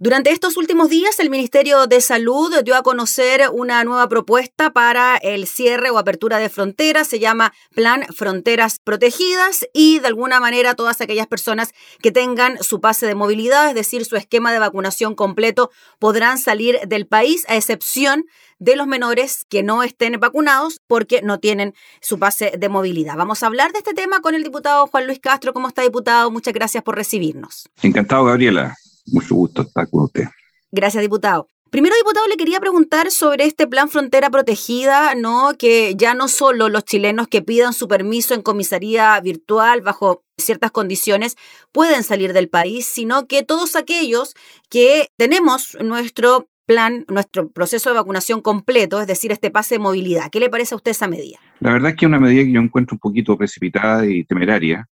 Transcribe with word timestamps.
Durante 0.00 0.30
estos 0.30 0.56
últimos 0.56 0.90
días, 0.90 1.18
el 1.18 1.28
Ministerio 1.28 1.88
de 1.88 2.00
Salud 2.00 2.54
dio 2.62 2.76
a 2.76 2.84
conocer 2.84 3.42
una 3.52 3.82
nueva 3.82 4.08
propuesta 4.08 4.70
para 4.70 5.16
el 5.16 5.48
cierre 5.48 5.90
o 5.90 5.98
apertura 5.98 6.38
de 6.38 6.48
fronteras. 6.48 7.08
Se 7.08 7.18
llama 7.18 7.52
Plan 7.74 8.04
Fronteras 8.14 8.78
Protegidas 8.78 9.66
y 9.72 9.98
de 9.98 10.06
alguna 10.06 10.38
manera 10.38 10.76
todas 10.76 11.00
aquellas 11.00 11.26
personas 11.26 11.74
que 12.00 12.12
tengan 12.12 12.62
su 12.62 12.80
pase 12.80 13.08
de 13.08 13.16
movilidad, 13.16 13.70
es 13.70 13.74
decir, 13.74 14.04
su 14.04 14.14
esquema 14.14 14.52
de 14.52 14.60
vacunación 14.60 15.16
completo, 15.16 15.72
podrán 15.98 16.38
salir 16.38 16.78
del 16.86 17.08
país, 17.08 17.44
a 17.48 17.56
excepción 17.56 18.24
de 18.60 18.76
los 18.76 18.86
menores 18.86 19.46
que 19.48 19.64
no 19.64 19.82
estén 19.82 20.20
vacunados 20.20 20.80
porque 20.86 21.22
no 21.22 21.40
tienen 21.40 21.74
su 22.00 22.20
pase 22.20 22.52
de 22.56 22.68
movilidad. 22.68 23.16
Vamos 23.16 23.42
a 23.42 23.48
hablar 23.48 23.72
de 23.72 23.78
este 23.78 23.94
tema 23.94 24.20
con 24.20 24.36
el 24.36 24.44
diputado 24.44 24.86
Juan 24.86 25.08
Luis 25.08 25.18
Castro. 25.18 25.52
¿Cómo 25.52 25.66
está, 25.66 25.82
diputado? 25.82 26.30
Muchas 26.30 26.54
gracias 26.54 26.84
por 26.84 26.94
recibirnos. 26.94 27.68
Encantado, 27.82 28.24
Gabriela. 28.26 28.76
Mucho 29.12 29.34
gusto 29.34 29.62
estar 29.62 29.88
con 29.88 30.04
usted. 30.04 30.24
Gracias, 30.70 31.02
diputado. 31.02 31.48
Primero, 31.70 31.94
diputado, 31.96 32.26
le 32.28 32.38
quería 32.38 32.60
preguntar 32.60 33.10
sobre 33.10 33.44
este 33.44 33.66
plan 33.66 33.90
Frontera 33.90 34.30
Protegida, 34.30 35.14
¿no? 35.14 35.52
Que 35.58 35.94
ya 35.96 36.14
no 36.14 36.28
solo 36.28 36.70
los 36.70 36.84
chilenos 36.84 37.28
que 37.28 37.42
pidan 37.42 37.74
su 37.74 37.88
permiso 37.88 38.32
en 38.32 38.40
comisaría 38.40 39.20
virtual 39.20 39.82
bajo 39.82 40.24
ciertas 40.38 40.70
condiciones 40.70 41.36
pueden 41.70 42.04
salir 42.04 42.32
del 42.32 42.48
país, 42.48 42.86
sino 42.86 43.26
que 43.26 43.42
todos 43.42 43.76
aquellos 43.76 44.34
que 44.70 45.08
tenemos 45.18 45.76
nuestro 45.82 46.48
plan, 46.64 47.04
nuestro 47.08 47.50
proceso 47.50 47.90
de 47.90 47.96
vacunación 47.96 48.40
completo, 48.40 49.00
es 49.00 49.06
decir, 49.06 49.30
este 49.32 49.50
pase 49.50 49.74
de 49.74 49.80
movilidad. 49.80 50.30
¿Qué 50.30 50.40
le 50.40 50.48
parece 50.48 50.74
a 50.74 50.76
usted 50.76 50.92
esa 50.92 51.08
medida? 51.08 51.38
La 51.60 51.72
verdad 51.72 51.90
es 51.90 51.96
que 51.96 52.06
es 52.06 52.08
una 52.08 52.20
medida 52.20 52.44
que 52.44 52.52
yo 52.52 52.60
encuentro 52.60 52.94
un 52.94 53.00
poquito 53.00 53.36
precipitada 53.36 54.06
y 54.06 54.24
temeraria, 54.24 54.88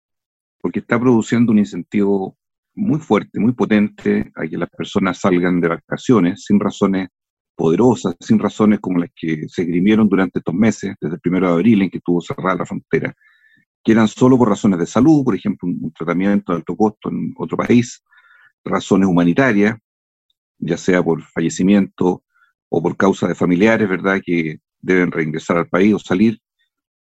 porque 0.61 0.79
está 0.79 1.01
produciendo 1.01 1.51
un 1.51 1.59
incentivo 1.59 2.37
muy 2.75 3.01
fuerte, 3.01 3.41
muy 3.41 3.53
potente 3.53 4.33
a 4.35 4.47
que 4.47 4.57
las 4.57 4.71
personas 4.71 5.19
salgan 5.19 5.61
de 5.61 5.69
vacaciones 5.69 6.45
sin 6.45 6.61
razones 6.61 7.09
poderosas, 7.55 8.17
sin 8.21 8.39
razones 8.39 8.81
como 8.81 8.99
las 9.01 9.11
que 9.15 9.47
se 9.49 9.65
grimieron 9.65 10.09
durante 10.09 10.39
estos 10.39 10.55
meses, 10.55 10.95
desde 11.01 11.17
el 11.17 11.21
primero 11.21 11.49
de 11.49 11.53
abril 11.55 11.83
en 11.83 11.91
que 11.91 11.99
estuvo 11.99 12.21
cerrada 12.21 12.57
la 12.57 12.67
frontera, 12.67 13.15
que 13.85 13.93
eran 13.93 14.09
solo 14.09 14.39
por 14.39 14.49
razones 14.49 14.79
de 14.79 14.87
salud, 14.87 15.25
por 15.25 15.35
ejemplo, 15.35 15.69
un, 15.69 15.93
tratamiento 15.93 16.53
de 16.53 16.59
alto 16.59 16.77
costo 16.77 17.11
en 17.11 17.35
otro 17.37 17.57
país, 17.57 18.03
razones 18.65 19.09
humanitarias, 19.09 19.77
ya 20.59 20.77
sea 20.77 21.03
por 21.03 21.23
fallecimiento 21.23 22.23
o 22.69 22.83
por 22.83 22.97
causa 22.97 23.29
de 23.29 23.35
familiares, 23.35 23.89
¿verdad?, 23.89 24.21
que 24.25 24.61
deben 24.81 25.11
reingresar 25.11 25.59
al 25.59 25.69
país 25.69 25.95
o 25.95 25.99
salir, 25.99 26.41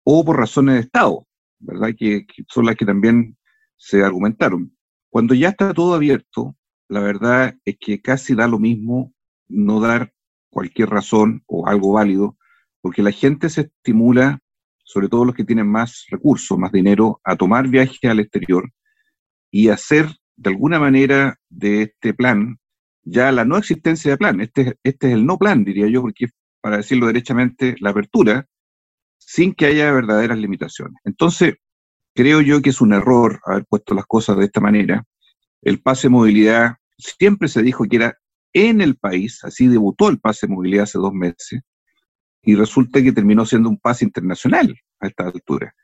o 0.04 0.24
por 0.24 0.36
razones 0.36 0.76
de 0.76 0.80
Estado, 0.82 1.26
¿verdad?, 1.58 1.94
que 1.96 2.24
son 2.48 2.66
las 2.66 2.76
que 2.76 2.84
también 2.84 3.36
se 3.76 4.04
argumentaron. 4.04 4.75
Cuando 5.16 5.32
ya 5.32 5.48
está 5.48 5.72
todo 5.72 5.94
abierto, 5.94 6.58
la 6.88 7.00
verdad 7.00 7.56
es 7.64 7.78
que 7.80 8.02
casi 8.02 8.34
da 8.34 8.46
lo 8.46 8.58
mismo 8.58 9.14
no 9.48 9.80
dar 9.80 10.12
cualquier 10.50 10.90
razón 10.90 11.42
o 11.46 11.66
algo 11.66 11.94
válido, 11.94 12.36
porque 12.82 13.02
la 13.02 13.12
gente 13.12 13.48
se 13.48 13.62
estimula, 13.62 14.40
sobre 14.84 15.08
todo 15.08 15.24
los 15.24 15.34
que 15.34 15.46
tienen 15.46 15.68
más 15.68 16.04
recursos, 16.10 16.58
más 16.58 16.70
dinero, 16.70 17.18
a 17.24 17.34
tomar 17.34 17.66
viajes 17.68 17.98
al 18.10 18.20
exterior 18.20 18.70
y 19.50 19.70
hacer 19.70 20.06
de 20.36 20.50
alguna 20.50 20.78
manera 20.78 21.38
de 21.48 21.84
este 21.84 22.12
plan 22.12 22.58
ya 23.02 23.32
la 23.32 23.46
no 23.46 23.56
existencia 23.56 24.10
de 24.10 24.18
plan. 24.18 24.42
Este, 24.42 24.76
este 24.82 25.06
es 25.06 25.14
el 25.14 25.24
no 25.24 25.38
plan, 25.38 25.64
diría 25.64 25.88
yo, 25.88 26.02
porque 26.02 26.26
para 26.60 26.76
decirlo 26.76 27.06
derechamente, 27.06 27.74
la 27.80 27.88
apertura 27.88 28.46
sin 29.16 29.54
que 29.54 29.64
haya 29.64 29.90
verdaderas 29.92 30.36
limitaciones. 30.36 31.00
Entonces, 31.04 31.54
Creo 32.16 32.40
yo 32.40 32.62
que 32.62 32.70
es 32.70 32.80
un 32.80 32.94
error 32.94 33.40
haber 33.44 33.66
puesto 33.66 33.94
las 33.94 34.06
cosas 34.06 34.38
de 34.38 34.46
esta 34.46 34.58
manera. 34.58 35.04
El 35.60 35.82
pase 35.82 36.06
de 36.06 36.12
movilidad 36.12 36.76
siempre 36.96 37.46
se 37.46 37.62
dijo 37.62 37.84
que 37.84 37.96
era 37.96 38.18
en 38.54 38.80
el 38.80 38.96
país, 38.96 39.44
así 39.44 39.66
debutó 39.66 40.08
el 40.08 40.18
pase 40.18 40.46
de 40.46 40.54
movilidad 40.54 40.84
hace 40.84 40.96
dos 40.96 41.12
meses, 41.12 41.60
y 42.40 42.54
resulta 42.54 43.02
que 43.02 43.12
terminó 43.12 43.44
siendo 43.44 43.68
un 43.68 43.76
pase 43.76 44.06
internacional 44.06 44.74
a 44.98 45.08
esta 45.08 45.24
altura. 45.26 45.74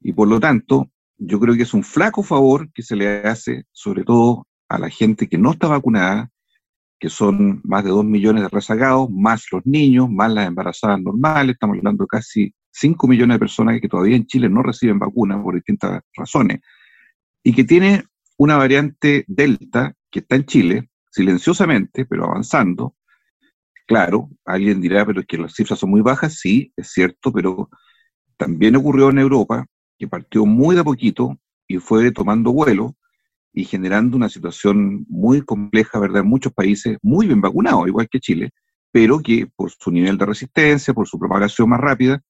Y 0.00 0.12
por 0.12 0.26
lo 0.26 0.40
tanto, 0.40 0.90
yo 1.18 1.38
creo 1.38 1.54
que 1.54 1.62
es 1.62 1.72
un 1.72 1.84
flaco 1.84 2.24
favor 2.24 2.68
que 2.72 2.82
se 2.82 2.96
le 2.96 3.20
hace, 3.20 3.66
sobre 3.70 4.02
todo 4.02 4.48
a 4.68 4.80
la 4.80 4.90
gente 4.90 5.28
que 5.28 5.38
no 5.38 5.52
está 5.52 5.68
vacunada, 5.68 6.30
que 6.98 7.10
son 7.10 7.60
más 7.62 7.84
de 7.84 7.90
dos 7.90 8.04
millones 8.04 8.42
de 8.42 8.48
rezagados, 8.48 9.08
más 9.08 9.44
los 9.52 9.64
niños, 9.64 10.10
más 10.10 10.32
las 10.32 10.48
embarazadas 10.48 11.00
normales, 11.00 11.54
estamos 11.54 11.78
hablando 11.78 12.08
casi 12.08 12.52
5 12.78 13.08
millones 13.08 13.36
de 13.36 13.38
personas 13.38 13.80
que 13.80 13.88
todavía 13.88 14.16
en 14.16 14.26
Chile 14.26 14.50
no 14.50 14.62
reciben 14.62 14.98
vacuna 14.98 15.42
por 15.42 15.54
distintas 15.54 16.02
razones, 16.14 16.60
y 17.42 17.54
que 17.54 17.64
tiene 17.64 18.04
una 18.36 18.56
variante 18.56 19.24
Delta 19.26 19.94
que 20.10 20.18
está 20.18 20.36
en 20.36 20.44
Chile, 20.44 20.90
silenciosamente, 21.10 22.04
pero 22.04 22.26
avanzando. 22.26 22.94
Claro, 23.86 24.28
alguien 24.44 24.80
dirá, 24.80 25.06
pero 25.06 25.20
es 25.20 25.26
que 25.26 25.38
las 25.38 25.54
cifras 25.54 25.78
son 25.78 25.90
muy 25.90 26.02
bajas, 26.02 26.38
sí, 26.38 26.72
es 26.76 26.92
cierto, 26.92 27.32
pero 27.32 27.70
también 28.36 28.76
ocurrió 28.76 29.08
en 29.08 29.20
Europa, 29.20 29.64
que 29.98 30.08
partió 30.08 30.44
muy 30.44 30.76
de 30.76 30.84
poquito 30.84 31.38
y 31.66 31.78
fue 31.78 32.10
tomando 32.10 32.52
vuelo 32.52 32.94
y 33.54 33.64
generando 33.64 34.18
una 34.18 34.28
situación 34.28 35.06
muy 35.08 35.40
compleja, 35.40 35.98
¿verdad? 35.98 36.22
En 36.22 36.28
muchos 36.28 36.52
países 36.52 36.98
muy 37.00 37.26
bien 37.26 37.40
vacunados, 37.40 37.88
igual 37.88 38.06
que 38.10 38.20
Chile, 38.20 38.50
pero 38.92 39.20
que 39.20 39.46
por 39.56 39.70
su 39.70 39.90
nivel 39.90 40.18
de 40.18 40.26
resistencia, 40.26 40.92
por 40.92 41.08
su 41.08 41.18
propagación 41.18 41.70
más 41.70 41.80
rápida, 41.80 42.20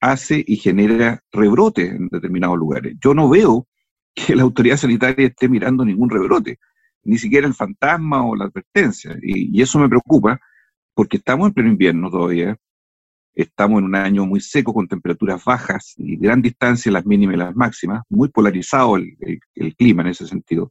hace 0.00 0.42
y 0.46 0.56
genera 0.56 1.22
rebrotes 1.30 1.90
en 1.90 2.08
determinados 2.08 2.58
lugares. 2.58 2.96
Yo 3.02 3.14
no 3.14 3.28
veo 3.28 3.66
que 4.14 4.34
la 4.34 4.42
autoridad 4.42 4.76
sanitaria 4.76 5.28
esté 5.28 5.48
mirando 5.48 5.84
ningún 5.84 6.10
rebrote, 6.10 6.58
ni 7.04 7.18
siquiera 7.18 7.46
el 7.46 7.54
fantasma 7.54 8.26
o 8.26 8.34
la 8.34 8.46
advertencia. 8.46 9.16
Y, 9.22 9.60
eso 9.60 9.78
me 9.78 9.88
preocupa 9.88 10.40
porque 10.94 11.18
estamos 11.18 11.48
en 11.48 11.54
pleno 11.54 11.70
invierno 11.70 12.10
todavía, 12.10 12.56
estamos 13.34 13.78
en 13.78 13.84
un 13.84 13.94
año 13.94 14.26
muy 14.26 14.40
seco 14.40 14.74
con 14.74 14.88
temperaturas 14.88 15.44
bajas 15.44 15.94
y 15.96 16.16
gran 16.16 16.42
distancia 16.42 16.90
las 16.92 17.06
mínimas 17.06 17.36
y 17.36 17.38
las 17.38 17.56
máximas, 17.56 18.02
muy 18.08 18.28
polarizado 18.28 18.96
el, 18.96 19.16
el 19.54 19.76
clima 19.76 20.02
en 20.02 20.08
ese 20.08 20.26
sentido. 20.26 20.70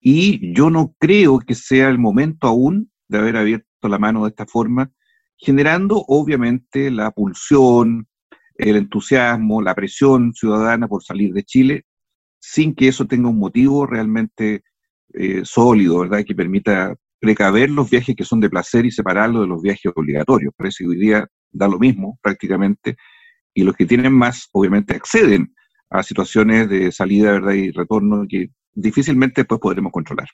Y 0.00 0.54
yo 0.54 0.70
no 0.70 0.94
creo 0.98 1.40
que 1.40 1.54
sea 1.54 1.88
el 1.88 1.98
momento 1.98 2.46
aún 2.46 2.90
de 3.08 3.18
haber 3.18 3.36
abierto 3.36 3.66
la 3.82 3.98
mano 3.98 4.24
de 4.24 4.30
esta 4.30 4.46
forma, 4.46 4.90
generando 5.36 6.04
obviamente 6.06 6.90
la 6.90 7.10
pulsión, 7.10 8.06
el 8.58 8.76
entusiasmo, 8.76 9.62
la 9.62 9.74
presión 9.74 10.34
ciudadana 10.34 10.88
por 10.88 11.02
salir 11.02 11.32
de 11.32 11.44
Chile, 11.44 11.84
sin 12.40 12.74
que 12.74 12.88
eso 12.88 13.06
tenga 13.06 13.28
un 13.28 13.38
motivo 13.38 13.86
realmente 13.86 14.62
eh, 15.14 15.42
sólido, 15.44 16.00
¿verdad? 16.00 16.24
Que 16.24 16.34
permita 16.34 16.94
precaver 17.20 17.70
los 17.70 17.88
viajes 17.88 18.14
que 18.14 18.24
son 18.24 18.40
de 18.40 18.50
placer 18.50 18.84
y 18.86 18.90
separarlos 18.90 19.42
de 19.42 19.48
los 19.48 19.62
viajes 19.62 19.90
obligatorios. 19.94 20.52
Parece 20.56 20.84
que 20.84 20.90
hoy 20.90 20.98
día 20.98 21.26
da 21.50 21.68
lo 21.68 21.78
mismo 21.78 22.18
prácticamente, 22.22 22.96
y 23.54 23.64
los 23.64 23.74
que 23.74 23.86
tienen 23.86 24.12
más, 24.12 24.48
obviamente, 24.52 24.94
acceden 24.94 25.54
a 25.90 26.02
situaciones 26.02 26.68
de 26.68 26.92
salida, 26.92 27.32
¿verdad? 27.32 27.52
Y 27.54 27.70
retorno 27.70 28.26
que 28.28 28.50
difícilmente 28.72 29.40
después 29.42 29.60
podremos 29.60 29.92
controlar. 29.92 30.28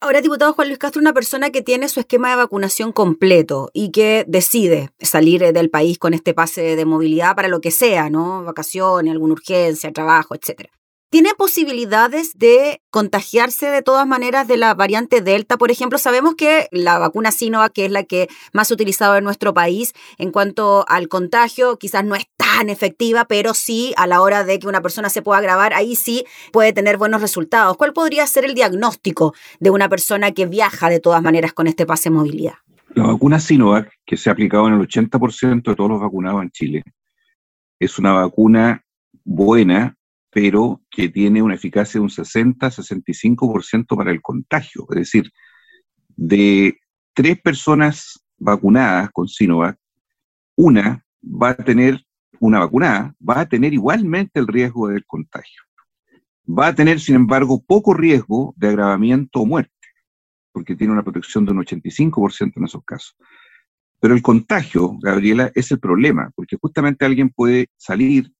Ahora, 0.00 0.20
diputado 0.20 0.52
Juan 0.52 0.68
Luis 0.68 0.78
Castro, 0.78 1.00
una 1.00 1.12
persona 1.12 1.50
que 1.50 1.60
tiene 1.60 1.88
su 1.88 1.98
esquema 1.98 2.30
de 2.30 2.36
vacunación 2.36 2.92
completo 2.92 3.68
y 3.72 3.90
que 3.90 4.24
decide 4.28 4.90
salir 5.00 5.52
del 5.52 5.70
país 5.70 5.98
con 5.98 6.14
este 6.14 6.34
pase 6.34 6.76
de 6.76 6.84
movilidad 6.84 7.34
para 7.34 7.48
lo 7.48 7.60
que 7.60 7.72
sea, 7.72 8.08
¿no? 8.08 8.44
Vacaciones, 8.44 9.10
alguna 9.10 9.32
urgencia, 9.32 9.92
trabajo, 9.92 10.36
etcétera. 10.36 10.70
¿Tiene 11.10 11.30
posibilidades 11.34 12.32
de 12.36 12.80
contagiarse 12.90 13.70
de 13.70 13.82
todas 13.82 14.06
maneras 14.06 14.46
de 14.46 14.58
la 14.58 14.74
variante 14.74 15.20
Delta? 15.20 15.56
Por 15.56 15.72
ejemplo, 15.72 15.98
sabemos 15.98 16.34
que 16.36 16.68
la 16.70 16.98
vacuna 16.98 17.32
Sinovac, 17.32 17.72
que 17.72 17.86
es 17.86 17.90
la 17.90 18.04
que 18.04 18.28
más 18.52 18.70
utilizado 18.70 19.16
en 19.16 19.24
nuestro 19.24 19.52
país 19.52 19.94
en 20.18 20.30
cuanto 20.30 20.84
al 20.86 21.08
contagio, 21.08 21.76
quizás 21.76 22.04
no 22.04 22.14
es 22.14 22.26
tan 22.56 22.70
efectiva, 22.70 23.26
pero 23.26 23.54
sí 23.54 23.92
a 23.96 24.06
la 24.06 24.20
hora 24.20 24.44
de 24.44 24.58
que 24.58 24.68
una 24.68 24.80
persona 24.80 25.08
se 25.08 25.22
pueda 25.22 25.40
grabar, 25.40 25.74
ahí 25.74 25.96
sí 25.96 26.24
puede 26.52 26.72
tener 26.72 26.96
buenos 26.96 27.20
resultados. 27.20 27.76
¿Cuál 27.76 27.92
podría 27.92 28.26
ser 28.26 28.44
el 28.44 28.54
diagnóstico 28.54 29.34
de 29.60 29.70
una 29.70 29.88
persona 29.88 30.32
que 30.32 30.46
viaja 30.46 30.88
de 30.88 31.00
todas 31.00 31.22
maneras 31.22 31.52
con 31.52 31.66
este 31.66 31.86
pase 31.86 32.08
de 32.08 32.16
movilidad? 32.16 32.54
La 32.94 33.04
vacuna 33.04 33.38
Sinovac, 33.38 33.92
que 34.04 34.16
se 34.16 34.30
ha 34.30 34.32
aplicado 34.32 34.66
en 34.68 34.74
el 34.74 34.80
80% 34.80 35.62
de 35.62 35.76
todos 35.76 35.90
los 35.90 36.00
vacunados 36.00 36.42
en 36.42 36.50
Chile, 36.50 36.84
es 37.78 37.98
una 37.98 38.12
vacuna 38.12 38.82
buena 39.24 39.98
pero 40.30 40.82
que 40.90 41.08
tiene 41.08 41.42
una 41.42 41.54
eficacia 41.54 41.98
de 41.98 42.04
un 42.04 42.10
60-65% 42.10 43.96
para 43.96 44.10
el 44.10 44.20
contagio. 44.20 44.86
Es 44.90 44.96
decir, 44.96 45.32
de 46.16 46.78
tres 47.14 47.40
personas 47.40 48.24
vacunadas 48.36 49.10
con 49.10 49.26
Sinovac, 49.26 49.78
una 50.56 51.04
va 51.24 51.50
a 51.50 51.56
tener, 51.56 52.04
una 52.40 52.60
vacunada, 52.60 53.14
va 53.26 53.40
a 53.40 53.48
tener 53.48 53.72
igualmente 53.72 54.40
el 54.40 54.46
riesgo 54.46 54.88
del 54.88 55.04
contagio. 55.06 55.62
Va 56.48 56.68
a 56.68 56.74
tener, 56.74 57.00
sin 57.00 57.16
embargo, 57.16 57.62
poco 57.66 57.94
riesgo 57.94 58.54
de 58.56 58.68
agravamiento 58.68 59.40
o 59.40 59.46
muerte, 59.46 59.72
porque 60.52 60.76
tiene 60.76 60.92
una 60.92 61.02
protección 61.02 61.44
de 61.44 61.52
un 61.52 61.58
85% 61.58 62.52
en 62.56 62.64
esos 62.64 62.84
casos. 62.84 63.16
Pero 64.00 64.14
el 64.14 64.22
contagio, 64.22 64.96
Gabriela, 65.00 65.50
es 65.54 65.70
el 65.72 65.80
problema, 65.80 66.30
porque 66.34 66.56
justamente 66.60 67.04
alguien 67.04 67.30
puede 67.30 67.68
salir 67.76 68.32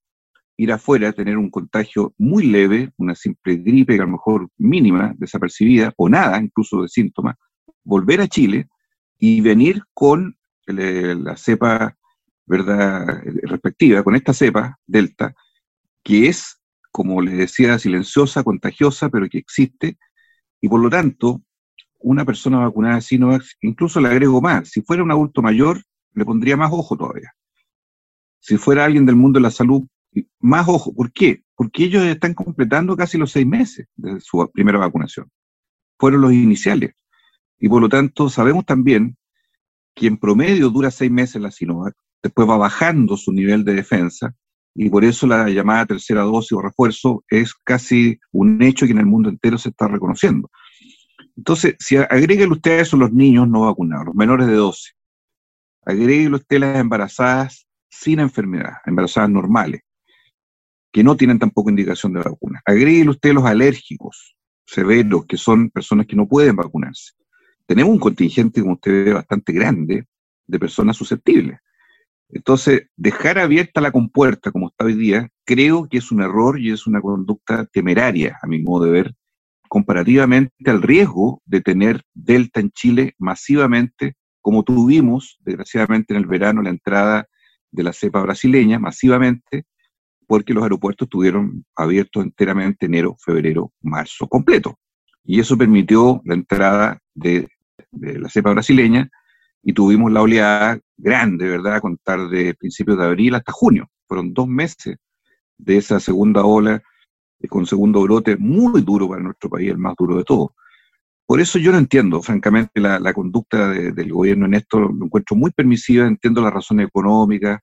ir 0.59 0.73
afuera, 0.73 1.12
tener 1.12 1.39
un 1.39 1.50
contagio 1.50 2.12
muy 2.19 2.47
leve, 2.47 2.91
una 2.97 3.15
simple 3.15 3.56
gripe, 3.56 3.95
a 3.95 3.99
lo 3.99 4.09
mejor 4.09 4.49
mínima, 4.59 5.15
desapercibida, 5.17 5.95
o 5.97 6.09
nada, 6.09 6.39
incluso 6.43 6.83
de 6.83 6.89
síntomas, 6.89 7.37
volver 7.85 8.21
a 8.21 8.27
Chile 8.27 8.69
y 9.19 9.41
venir 9.41 9.85
con 9.95 10.37
la 10.67 11.37
cepa 11.37 11.97
¿verdad? 12.49 13.23
respectiva, 13.43 14.03
con 14.03 14.17
esta 14.17 14.33
cepa, 14.33 14.79
Delta, 14.87 15.35
que 16.03 16.29
es, 16.29 16.61
como 16.91 17.21
le 17.21 17.33
decía, 17.33 17.79
silenciosa, 17.79 18.43
contagiosa, 18.43 19.09
pero 19.11 19.29
que 19.29 19.39
existe, 19.39 19.99
y 20.61 20.69
por 20.69 20.81
lo 20.81 20.91
tanto, 20.91 21.43
una 22.00 22.25
persona 22.25 22.59
vacunada 22.59 23.00
Sinovac, 23.00 23.45
incluso 23.61 24.00
le 24.00 24.09
agrego 24.09 24.41
más, 24.41 24.71
si 24.71 24.81
fuera 24.83 25.03
un 25.03 25.11
adulto 25.11 25.43
mayor, 25.43 25.83
le 26.15 26.25
pondría 26.25 26.56
más 26.56 26.73
ojo 26.73 26.97
todavía. 26.97 27.33
Si 28.41 28.56
fuera 28.56 28.85
alguien 28.85 29.05
del 29.05 29.17
mundo 29.17 29.39
de 29.39 29.43
la 29.43 29.50
salud, 29.50 29.87
más 30.41 30.67
ojo. 30.69 30.95
¿Por 30.95 31.12
qué? 31.12 31.43
Porque 31.55 31.85
ellos 31.85 32.05
están 32.05 32.35
completando 32.35 32.97
casi 32.97 33.19
los 33.19 33.31
seis 33.31 33.47
meses 33.47 33.87
de 33.97 34.21
su 34.21 34.49
primera 34.53 34.79
vacunación. 34.79 35.31
Fueron 35.99 36.23
los 36.23 36.33
iniciales. 36.33 36.93
Y 37.59 37.69
por 37.69 37.83
lo 37.83 37.89
tanto, 37.89 38.29
sabemos 38.29 38.65
también 38.65 39.17
que 39.95 40.06
en 40.06 40.17
promedio 40.17 40.71
dura 40.71 40.91
seis 40.91 41.11
meses 41.11 41.43
la 41.43 41.50
Sinovac, 41.50 41.97
después 42.23 42.49
va 42.49 42.56
bajando 42.56 43.17
su 43.17 43.32
nivel 43.32 43.65
de 43.65 43.75
defensa, 43.75 44.35
y 44.75 44.91
por 44.91 45.05
eso 45.05 45.26
la 45.26 45.49
llamada 45.49 45.87
tercera 45.87 46.23
dosis 46.23 46.53
o 46.53 46.62
refuerzo 46.62 47.25
es 47.29 47.53
casi 47.65 48.19
un 48.32 48.62
hecho 48.62 48.87
que 48.87 48.93
en 48.93 48.99
el 48.99 49.06
mundo 49.06 49.29
entero 49.29 49.59
se 49.59 49.70
está 49.70 49.88
reconociendo. 49.88 50.50
Entonces, 51.37 51.76
si 51.79 51.97
agréguele 51.97 52.53
usted 52.53 52.79
a 52.79 52.82
eso 52.82 52.97
los 52.97 53.12
niños 53.12 53.49
no 53.49 53.62
vacunados, 53.62 54.06
los 54.06 54.15
menores 54.15 54.47
de 54.47 54.55
12, 54.55 54.93
agréguele 55.85 56.37
usted 56.37 56.59
las 56.59 56.76
embarazadas 56.76 57.67
sin 57.88 58.21
enfermedad, 58.21 58.75
embarazadas 58.87 59.31
normales, 59.31 59.81
que 60.93 61.03
no 61.03 61.17
tienen 61.17 61.38
tampoco 61.38 61.71
indicación 61.71 62.12
de 62.12 62.21
vacuna. 62.21 62.61
Agréguele 62.64 63.11
usted 63.11 63.32
los 63.32 63.44
alérgicos 63.44 64.37
severos, 64.64 65.26
que 65.26 65.37
son 65.37 65.71
personas 65.71 66.06
que 66.06 66.17
no 66.17 66.29
pueden 66.29 66.56
vacunarse. 66.56 67.12
Tenemos 67.67 67.93
un 67.93 67.99
contingente, 67.99 68.61
como 68.61 68.75
usted 68.75 69.06
ve, 69.06 69.12
bastante 69.12 69.53
grande 69.53 70.06
de 70.47 70.59
personas 70.59 70.97
susceptibles. 70.97 71.59
Entonces, 72.30 72.88
dejar 72.96 73.38
abierta 73.38 73.80
la 73.80 73.90
compuerta 73.90 74.50
como 74.50 74.69
está 74.69 74.84
hoy 74.84 74.94
día, 74.94 75.28
creo 75.44 75.88
que 75.88 75.98
es 75.98 76.12
un 76.12 76.22
error 76.22 76.60
y 76.60 76.70
es 76.70 76.86
una 76.86 77.00
conducta 77.00 77.64
temeraria, 77.66 78.38
a 78.42 78.46
mi 78.46 78.60
modo 78.60 78.84
de 78.84 78.90
ver, 78.90 79.14
comparativamente 79.69 80.70
al 80.70 80.82
riesgo 80.82 81.42
de 81.46 81.60
tener 81.60 82.02
Delta 82.14 82.60
en 82.60 82.70
Chile 82.70 83.14
masivamente, 83.19 84.14
como 84.40 84.62
tuvimos, 84.62 85.38
desgraciadamente, 85.40 86.14
en 86.14 86.20
el 86.20 86.26
verano 86.26 86.62
la 86.62 86.70
entrada 86.70 87.26
de 87.70 87.82
la 87.82 87.92
cepa 87.92 88.20
brasileña, 88.22 88.78
masivamente, 88.78 89.64
porque 90.26 90.52
los 90.52 90.62
aeropuertos 90.62 91.06
estuvieron 91.06 91.64
abiertos 91.75 92.22
enteramente 92.22 92.86
enero, 92.86 93.16
febrero, 93.19 93.72
marzo, 93.80 94.26
completo. 94.26 94.78
Y 95.25 95.40
eso 95.40 95.56
permitió 95.56 96.20
la 96.25 96.34
entrada 96.34 96.98
de, 97.14 97.48
de 97.90 98.19
la 98.19 98.28
cepa 98.28 98.50
brasileña 98.50 99.10
y 99.62 99.72
tuvimos 99.72 100.12
la 100.12 100.22
oleada 100.22 100.78
grande, 100.96 101.49
¿verdad?, 101.49 101.76
a 101.76 101.81
contar 101.81 102.28
de 102.28 102.55
principios 102.55 102.99
de 102.99 103.05
abril 103.05 103.34
hasta 103.34 103.52
junio. 103.52 103.88
Fueron 104.06 104.32
dos 104.32 104.49
meses 104.49 104.96
de 105.56 105.76
esa 105.76 106.00
segunda 106.00 106.44
ola 106.44 106.82
eh, 107.40 107.49
con 107.49 107.66
segundo 107.66 108.02
brote 108.02 108.37
muy 108.37 108.82
duro 108.82 109.08
para 109.08 109.22
nuestro 109.22 109.50
país, 109.50 109.70
el 109.70 109.78
más 109.78 109.94
duro 109.99 110.16
de 110.16 110.25
todos. 110.25 110.50
Por 111.26 111.40
eso 111.40 111.58
yo 111.58 111.72
no 111.72 111.78
entiendo, 111.78 112.22
francamente, 112.22 112.81
la, 112.81 112.99
la 112.99 113.12
conducta 113.12 113.69
del 113.69 114.12
gobierno 114.12 114.46
en 114.46 114.55
esto, 114.55 114.81
lo 114.81 115.05
encuentro 115.05 115.37
muy 115.37 115.50
permisiva, 115.50 116.06
entiendo 116.06 116.40
las 116.40 116.54
razones 116.54 116.88
económicas, 116.88 117.61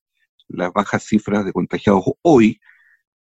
las 0.50 0.72
bajas 0.72 1.04
cifras 1.04 1.44
de 1.46 1.52
contagiados 1.52 2.04
hoy, 2.22 2.60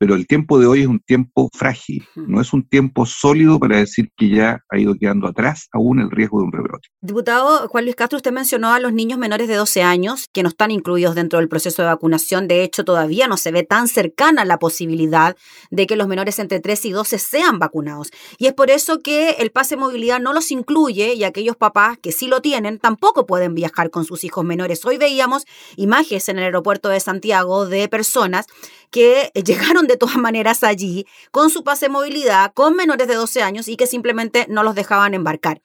pero 0.03 0.15
el 0.15 0.27
tiempo 0.27 0.59
de 0.59 0.65
hoy 0.67 0.81
es 0.81 0.87
un 0.87 0.99
tiempo 0.99 1.49
frágil, 1.53 2.05
no 2.17 2.41
es 2.41 2.51
un 2.51 2.67
tiempo 2.67 3.05
sólido 3.05 3.57
para 3.57 3.77
decir 3.77 4.09
que 4.17 4.27
ya 4.27 4.59
ha 4.69 4.77
ido 4.77 4.95
quedando 4.99 5.27
atrás 5.27 5.69
aún 5.71 6.01
el 6.01 6.11
riesgo 6.11 6.39
de 6.39 6.47
un 6.47 6.51
rebrote. 6.51 6.89
Diputado 6.99 7.69
Juan 7.69 7.85
Luis 7.85 7.95
Castro, 7.95 8.17
usted 8.17 8.33
mencionó 8.33 8.73
a 8.73 8.81
los 8.81 8.91
niños 8.91 9.17
menores 9.17 9.47
de 9.47 9.55
12 9.55 9.81
años 9.81 10.25
que 10.33 10.43
no 10.43 10.49
están 10.49 10.71
incluidos 10.71 11.15
dentro 11.15 11.39
del 11.39 11.47
proceso 11.47 11.83
de 11.83 11.87
vacunación. 11.87 12.49
De 12.49 12.63
hecho, 12.63 12.83
todavía 12.83 13.29
no 13.29 13.37
se 13.37 13.53
ve 13.53 13.63
tan 13.63 13.87
cercana 13.87 14.43
la 14.43 14.59
posibilidad 14.59 15.37
de 15.71 15.87
que 15.87 15.95
los 15.95 16.09
menores 16.09 16.37
entre 16.37 16.59
13 16.59 16.89
y 16.89 16.91
12 16.91 17.17
sean 17.17 17.57
vacunados. 17.57 18.11
Y 18.37 18.47
es 18.47 18.53
por 18.53 18.71
eso 18.71 18.99
que 18.99 19.37
el 19.39 19.51
pase 19.51 19.75
de 19.75 19.81
movilidad 19.83 20.19
no 20.19 20.33
los 20.33 20.51
incluye 20.51 21.13
y 21.13 21.23
aquellos 21.23 21.55
papás 21.55 21.97
que 21.97 22.11
sí 22.11 22.27
lo 22.27 22.41
tienen 22.41 22.77
tampoco 22.77 23.25
pueden 23.25 23.55
viajar 23.55 23.89
con 23.89 24.03
sus 24.03 24.25
hijos 24.25 24.43
menores. 24.43 24.83
Hoy 24.83 24.97
veíamos 24.97 25.45
imágenes 25.77 26.27
en 26.27 26.39
el 26.39 26.43
aeropuerto 26.43 26.89
de 26.89 26.99
Santiago 26.99 27.65
de 27.67 27.87
personas 27.87 28.47
que 28.93 29.31
llegaron 29.45 29.87
de 29.87 29.92
todas 29.97 30.17
maneras 30.17 30.63
allí 30.63 31.05
con 31.31 31.49
su 31.49 31.63
pase 31.63 31.85
de 31.85 31.91
movilidad, 31.91 32.53
con 32.53 32.75
menores 32.75 33.07
de 33.07 33.15
12 33.15 33.43
años 33.43 33.67
y 33.67 33.75
que 33.75 33.87
simplemente 33.87 34.45
no 34.49 34.63
los 34.63 34.75
dejaban 34.75 35.13
embarcar. 35.13 35.61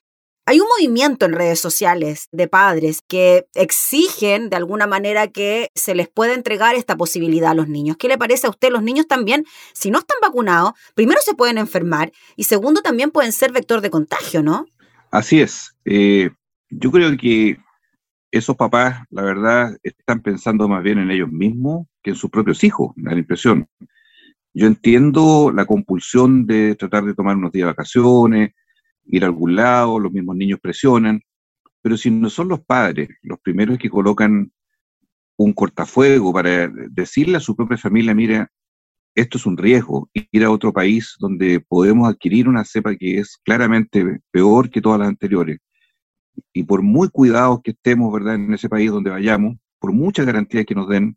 Hay 0.49 0.61
un 0.61 0.67
movimiento 0.67 1.27
en 1.27 1.35
redes 1.35 1.61
sociales 1.61 2.29
de 2.33 2.49
padres 2.49 3.03
que 3.07 3.47
exigen 3.55 4.49
de 4.49 4.57
alguna 4.57 4.87
manera 4.87 5.29
que 5.29 5.69
se 5.75 5.95
les 5.95 6.09
pueda 6.09 6.33
entregar 6.33 6.75
esta 6.75 6.97
posibilidad 6.97 7.51
a 7.51 7.55
los 7.55 7.69
niños. 7.69 7.99
¿Qué 7.99 8.09
le 8.09 8.17
parece 8.17 8.47
a 8.47 8.51
usted? 8.51 8.71
Los 8.71 8.83
niños 8.83 9.07
también, 9.07 9.45
si 9.75 9.91
no 9.91 9.99
están 9.99 10.17
vacunados, 10.23 10.73
primero 10.95 11.21
se 11.23 11.35
pueden 11.35 11.59
enfermar 11.59 12.13
y 12.35 12.45
segundo 12.45 12.81
también 12.81 13.11
pueden 13.11 13.33
ser 13.33 13.53
vector 13.53 13.83
de 13.83 13.91
contagio, 13.91 14.43
¿no? 14.43 14.65
Así 15.11 15.39
es. 15.39 15.77
Eh, 15.85 16.31
yo 16.71 16.91
creo 16.91 17.15
que 17.19 17.59
esos 18.31 18.57
papás, 18.57 19.03
la 19.11 19.23
verdad, 19.23 19.77
están 19.83 20.23
pensando 20.23 20.67
más 20.67 20.83
bien 20.83 20.99
en 20.99 21.11
ellos 21.11 21.31
mismos 21.31 21.87
que 22.03 22.13
en 22.13 22.17
sus 22.17 22.31
propios 22.31 22.65
hijos, 22.65 22.93
da 22.97 23.13
la 23.13 23.19
impresión. 23.19 23.69
Yo 24.55 24.67
entiendo 24.67 25.53
la 25.55 25.67
compulsión 25.67 26.47
de 26.47 26.75
tratar 26.75 27.05
de 27.05 27.15
tomar 27.15 27.37
unos 27.37 27.53
días 27.53 27.67
de 27.67 27.73
vacaciones, 27.73 28.55
ir 29.05 29.23
a 29.25 29.27
algún 29.27 29.57
lado, 29.57 29.99
los 29.99 30.13
mismos 30.13 30.37
niños 30.37 30.59
presionan, 30.61 31.21
pero 31.83 31.97
si 31.97 32.11
no 32.11 32.29
son 32.31 32.49
los 32.49 32.61
padres 32.61 33.09
los 33.23 33.39
primeros 33.41 33.79
que 33.79 33.91
colocan 33.91 34.53
un 35.37 35.53
cortafuego 35.53 36.33
para 36.33 36.69
decirle 36.91 37.37
a 37.37 37.41
su 37.41 37.55
propia 37.55 37.79
familia, 37.79 38.15
mira, 38.15 38.51
esto 39.15 39.39
es 39.39 39.47
un 39.47 39.57
riesgo, 39.57 40.09
ir 40.13 40.45
a 40.45 40.51
otro 40.51 40.73
país 40.73 41.17
donde 41.19 41.61
podemos 41.61 42.09
adquirir 42.09 42.49
una 42.49 42.65
cepa 42.65 42.97
que 42.97 43.19
es 43.19 43.39
claramente 43.45 44.21
peor 44.31 44.71
que 44.71 44.81
todas 44.81 44.99
las 44.99 45.09
anteriores, 45.09 45.59
y 46.53 46.65
por 46.65 46.83
muy 46.83 47.09
cuidados 47.09 47.61
que 47.63 47.73
estemos, 47.73 48.13
¿verdad?, 48.13 48.37
en 48.37 48.53
ese 48.53 48.69
país 48.69 48.91
donde 48.91 49.11
vayamos, 49.11 49.57
por 49.79 49.93
muchas 49.93 50.27
garantías 50.27 50.67
que 50.67 50.75
nos 50.75 50.89
den, 50.89 51.17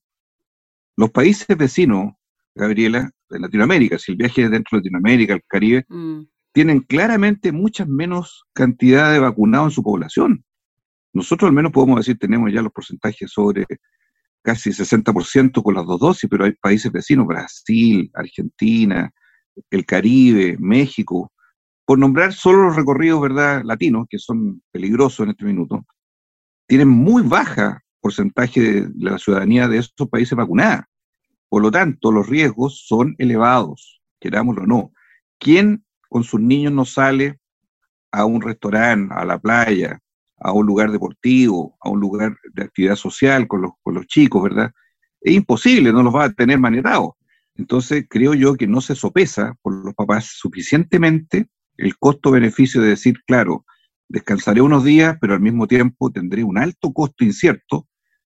los 0.96 1.10
países 1.12 1.58
vecinos, 1.58 2.14
Gabriela, 2.56 3.10
de 3.30 3.40
Latinoamérica, 3.40 3.98
si 3.98 4.12
el 4.12 4.18
viaje 4.18 4.44
es 4.44 4.52
dentro 4.52 4.78
de 4.78 4.80
Latinoamérica, 4.80 5.34
el 5.34 5.44
Caribe, 5.48 5.86
mm. 5.88 6.22
tienen 6.52 6.82
claramente 6.82 7.52
muchas 7.52 7.88
menos 7.88 8.44
cantidad 8.54 9.12
de 9.12 9.20
vacunados 9.20 9.68
en 9.68 9.72
su 9.72 9.84
población. 9.84 10.44
Nosotros 11.14 11.50
al 11.50 11.56
menos 11.56 11.72
podemos 11.72 11.98
decir, 11.98 12.18
tenemos 12.18 12.52
ya 12.52 12.62
los 12.62 12.72
porcentajes 12.72 13.32
sobre 13.32 13.66
casi 14.42 14.72
60% 14.72 15.62
con 15.62 15.76
las 15.76 15.86
dos 15.86 16.00
dosis, 16.00 16.30
pero 16.30 16.46
hay 16.46 16.54
países 16.54 16.92
vecinos, 16.92 17.28
Brasil, 17.28 18.10
Argentina, 18.14 19.12
el 19.70 19.86
Caribe, 19.86 20.58
México, 20.60 21.32
por 21.86 22.00
nombrar 22.00 22.34
solo 22.34 22.64
los 22.64 22.76
recorridos, 22.76 23.22
¿verdad?, 23.22 23.64
latinos, 23.66 24.08
que 24.10 24.18
son 24.18 24.62
peligrosos 24.72 25.26
en 25.26 25.32
este 25.32 25.46
minuto, 25.46 25.86
tienen 26.68 26.88
muy 26.88 27.22
baja 27.24 27.82
porcentaje 28.00 28.62
de 28.62 28.90
la 28.96 29.18
ciudadanía 29.18 29.68
de 29.68 29.78
esos 29.78 30.10
países 30.10 30.36
vacunada. 30.36 30.88
Por 31.52 31.62
lo 31.64 31.70
tanto, 31.70 32.14
los 32.14 32.30
riesgos 32.30 32.86
son 32.88 33.14
elevados, 33.18 34.02
querámoslo 34.22 34.64
o 34.64 34.68
no. 34.68 34.94
¿Quién 35.38 35.84
con 36.08 36.24
sus 36.24 36.40
niños 36.40 36.72
no 36.72 36.86
sale 36.86 37.42
a 38.10 38.24
un 38.24 38.42
restaurante, 38.42 39.14
a 39.14 39.26
la 39.26 39.38
playa, 39.38 40.00
a 40.38 40.54
un 40.54 40.66
lugar 40.66 40.94
deportivo, 40.94 41.76
a 41.82 41.90
un 41.90 42.00
lugar 42.00 42.38
de 42.54 42.64
actividad 42.64 42.96
social 42.96 43.50
con 43.50 43.64
los, 43.64 43.72
con 43.84 43.96
los 43.96 44.08
chicos, 44.08 44.42
¿verdad? 44.42 44.72
Es 45.20 45.36
imposible, 45.36 45.92
no 45.92 46.04
los 46.04 46.16
va 46.16 46.24
a 46.24 46.32
tener 46.32 46.58
manetados. 46.58 47.16
Entonces, 47.56 48.06
creo 48.10 48.34
yo 48.34 48.56
que 48.56 48.68
no 48.68 48.80
se 48.80 48.96
sopesa 48.96 49.54
por 49.62 49.74
los 49.84 49.94
papás 49.94 50.32
suficientemente 50.38 51.50
el 51.76 51.98
costo-beneficio 51.98 52.82
de 52.82 52.92
decir, 52.92 53.26
claro, 53.28 53.66
descansaré 54.08 54.62
unos 54.62 54.86
días, 54.86 55.18
pero 55.20 55.34
al 55.34 55.42
mismo 55.42 55.68
tiempo 55.68 56.12
tendré 56.12 56.46
un 56.46 56.58
alto 56.58 56.94
costo 56.94 57.26
incierto 57.26 57.90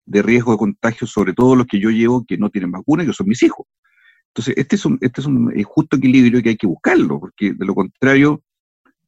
de 0.09 0.21
riesgo 0.21 0.51
de 0.51 0.57
contagio, 0.57 1.07
sobre 1.07 1.33
todo 1.33 1.55
los 1.55 1.67
que 1.67 1.79
yo 1.79 1.89
llevo 1.89 2.25
que 2.25 2.37
no 2.37 2.49
tienen 2.49 2.71
vacuna, 2.71 3.05
que 3.05 3.13
son 3.13 3.27
mis 3.27 3.43
hijos. 3.43 3.65
Entonces, 4.29 4.55
este 4.57 4.75
es 4.75 4.85
un, 4.85 4.97
este 5.01 5.21
es 5.21 5.27
un 5.27 5.51
justo 5.63 5.97
equilibrio 5.97 6.41
que 6.41 6.49
hay 6.49 6.57
que 6.57 6.67
buscarlo, 6.67 7.19
porque 7.19 7.53
de 7.53 7.65
lo 7.65 7.75
contrario, 7.75 8.41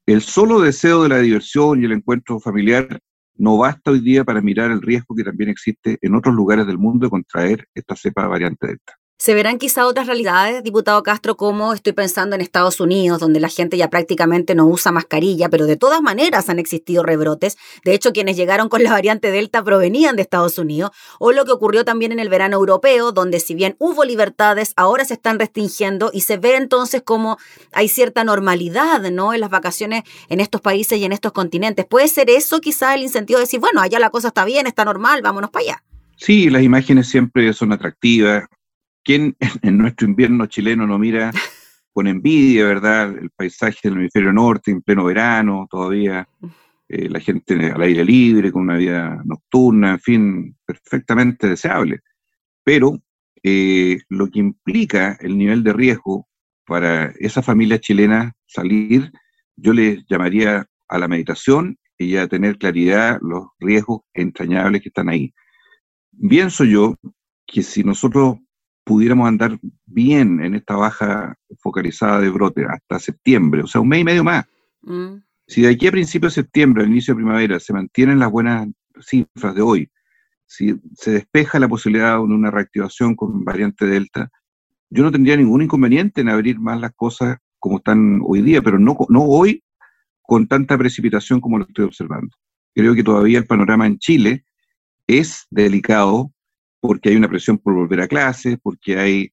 el 0.06 0.22
solo 0.22 0.60
deseo 0.60 1.04
de 1.04 1.10
la 1.10 1.20
diversión 1.20 1.82
y 1.82 1.86
el 1.86 1.92
encuentro 1.92 2.40
familiar 2.40 3.00
no 3.36 3.58
basta 3.58 3.92
hoy 3.92 4.02
día 4.02 4.24
para 4.24 4.42
mirar 4.42 4.72
el 4.72 4.82
riesgo 4.82 5.16
que 5.16 5.24
también 5.24 5.50
existe 5.50 5.98
en 6.02 6.16
otros 6.16 6.36
lugares 6.36 6.68
del 6.68 6.78
mundo 6.78 7.06
de 7.06 7.10
contraer 7.10 7.68
esta 7.74 7.96
cepa 7.96 8.28
variante 8.28 8.68
Delta. 8.68 9.01
Se 9.22 9.36
verán 9.36 9.60
quizá 9.60 9.86
otras 9.86 10.08
realidades, 10.08 10.64
diputado 10.64 11.04
Castro, 11.04 11.38
como 11.38 11.74
estoy 11.74 11.94
pensando 11.94 12.36
en 12.36 12.42
Estados 12.42 12.80
Unidos, 12.80 13.20
donde 13.20 13.40
la 13.40 13.50
gente 13.50 13.78
ya 13.78 13.88
prácticamente 13.88 14.56
no 14.56 14.66
usa 14.66 14.92
mascarilla, 14.92 15.48
pero 15.48 15.68
de 15.68 15.76
todas 15.76 16.02
maneras 16.02 16.50
han 16.50 16.58
existido 16.58 17.04
rebrotes. 17.04 17.56
De 17.86 17.94
hecho, 17.94 18.14
quienes 18.14 18.36
llegaron 18.36 18.68
con 18.68 18.84
la 18.84 18.90
variante 18.90 19.30
Delta 19.30 19.64
provenían 19.64 20.16
de 20.16 20.24
Estados 20.24 20.58
Unidos. 20.58 20.90
O 21.20 21.34
lo 21.34 21.46
que 21.46 21.52
ocurrió 21.52 21.86
también 21.86 22.12
en 22.12 22.18
el 22.18 22.30
verano 22.30 22.56
europeo, 22.56 23.12
donde 23.12 23.40
si 23.40 23.54
bien 23.54 23.76
hubo 23.78 24.06
libertades, 24.06 24.74
ahora 24.76 25.06
se 25.06 25.14
están 25.14 25.38
restringiendo 25.38 26.10
y 26.12 26.22
se 26.22 26.38
ve 26.38 26.56
entonces 26.56 27.04
como 27.04 27.38
hay 27.74 27.90
cierta 27.90 28.24
normalidad 28.24 29.02
¿no? 29.12 29.36
en 29.36 29.42
las 29.42 29.52
vacaciones 29.52 30.02
en 30.30 30.40
estos 30.40 30.62
países 30.62 30.98
y 30.98 31.06
en 31.06 31.12
estos 31.12 31.32
continentes. 31.32 31.86
¿Puede 31.86 32.08
ser 32.08 32.32
eso 32.32 32.60
quizá 32.60 32.96
el 32.96 33.04
incentivo 33.04 33.38
de 33.38 33.44
decir, 33.44 33.60
bueno, 33.60 33.82
allá 33.82 34.00
la 34.00 34.10
cosa 34.10 34.30
está 34.30 34.46
bien, 34.46 34.66
está 34.66 34.84
normal, 34.84 35.22
vámonos 35.22 35.52
para 35.52 35.64
allá? 35.66 35.84
Sí, 36.16 36.50
las 36.50 36.64
imágenes 36.64 37.08
siempre 37.08 37.54
son 37.54 37.72
atractivas 37.72 38.46
¿Quién 39.04 39.36
en 39.62 39.78
nuestro 39.78 40.08
invierno 40.08 40.46
chileno 40.46 40.86
no 40.88 40.98
mira 40.98 41.32
con 41.94 42.08
envidia, 42.08 42.66
verdad, 42.66 43.18
el 43.18 43.30
paisaje 43.32 43.80
del 43.84 43.94
hemisferio 43.94 44.32
norte 44.32 44.72
en 44.72 44.82
pleno 44.82 45.04
verano 45.04 45.68
todavía? 45.70 46.28
Eh, 46.94 47.08
la 47.08 47.22
gente 47.22 47.72
al 47.72 47.82
aire 47.82 48.04
libre, 48.04 48.52
con 48.52 48.64
una 48.64 48.76
vida 48.76 49.22
nocturna, 49.24 49.92
en 49.92 50.00
fin, 50.00 50.58
perfectamente 50.66 51.48
deseable. 51.48 52.02
Pero 52.66 53.00
eh, 53.44 54.00
lo 54.10 54.30
que 54.30 54.40
implica 54.40 55.18
el 55.22 55.38
nivel 55.38 55.64
de 55.64 55.72
riesgo 55.72 56.28
para 56.66 57.06
esa 57.20 57.42
familia 57.42 57.80
chilena 57.80 58.34
salir, 58.46 59.10
yo 59.56 59.72
les 59.72 60.06
llamaría 60.08 60.68
a 60.90 60.98
la 60.98 61.08
meditación 61.08 61.78
y 61.98 62.18
a 62.18 62.28
tener 62.28 62.58
claridad 62.58 63.20
los 63.22 63.48
riesgos 63.60 64.02
entrañables 64.14 64.82
que 64.82 64.90
están 64.90 65.08
ahí. 65.08 65.34
Pienso 66.30 66.66
yo 66.66 66.96
que 67.48 67.64
si 67.64 67.84
nosotros 67.84 68.38
pudiéramos 68.84 69.28
andar 69.28 69.60
bien 69.86 70.44
en 70.44 70.56
esta 70.56 70.76
baja 70.76 71.36
focalizada 71.60 72.20
de 72.20 72.30
brote 72.30 72.66
hasta 72.66 73.00
septiembre, 73.00 73.64
o 73.64 73.68
sea, 73.68 73.82
un 73.82 73.90
mes 73.90 74.02
y 74.02 74.06
medio 74.06 74.24
más. 74.24 74.46
Mm. 74.82 75.18
Si 75.48 75.62
de 75.62 75.70
aquí 75.70 75.88
a 75.88 75.92
principios 75.92 76.36
de 76.36 76.44
septiembre, 76.44 76.84
al 76.84 76.90
inicio 76.90 77.14
de 77.14 77.18
primavera, 77.18 77.60
se 77.60 77.74
mantienen 77.74 78.20
las 78.20 78.32
buenas 78.32 78.68
cifras 79.02 79.56
de 79.56 79.62
hoy, 79.62 79.90
si 80.46 80.76
se 80.96 81.12
despeja 81.12 81.60
la 81.60 81.68
posibilidad 81.70 82.16
de 82.16 82.24
una 82.24 82.52
reactivación 82.52 83.16
con 83.16 83.44
variante 83.46 83.86
Delta, 83.86 84.30
yo 84.90 85.04
no 85.04 85.12
tendría 85.12 85.38
ningún 85.38 85.62
inconveniente 85.62 86.22
en 86.22 86.30
abrir 86.30 86.60
más 86.60 86.80
las 86.80 86.92
cosas 86.94 87.38
como 87.60 87.78
están 87.78 88.20
hoy 88.24 88.42
día, 88.42 88.62
pero 88.62 88.78
no, 88.78 88.98
no 89.08 89.24
hoy 89.24 89.64
con 90.22 90.48
tanta 90.48 90.78
precipitación 90.78 91.40
como 91.40 91.58
lo 91.58 91.66
estoy 91.66 91.86
observando. 91.86 92.36
Creo 92.76 92.94
que 92.96 93.04
todavía 93.04 93.38
el 93.38 93.46
panorama 93.46 93.88
en 93.88 93.98
Chile 94.00 94.46
es 95.08 95.46
delicado 95.50 96.34
porque 96.82 97.10
hay 97.10 97.16
una 97.16 97.30
presión 97.30 97.58
por 97.60 97.76
volver 97.76 98.02
a 98.02 98.08
clases, 98.08 98.58
porque 98.62 98.98
hay 98.98 99.32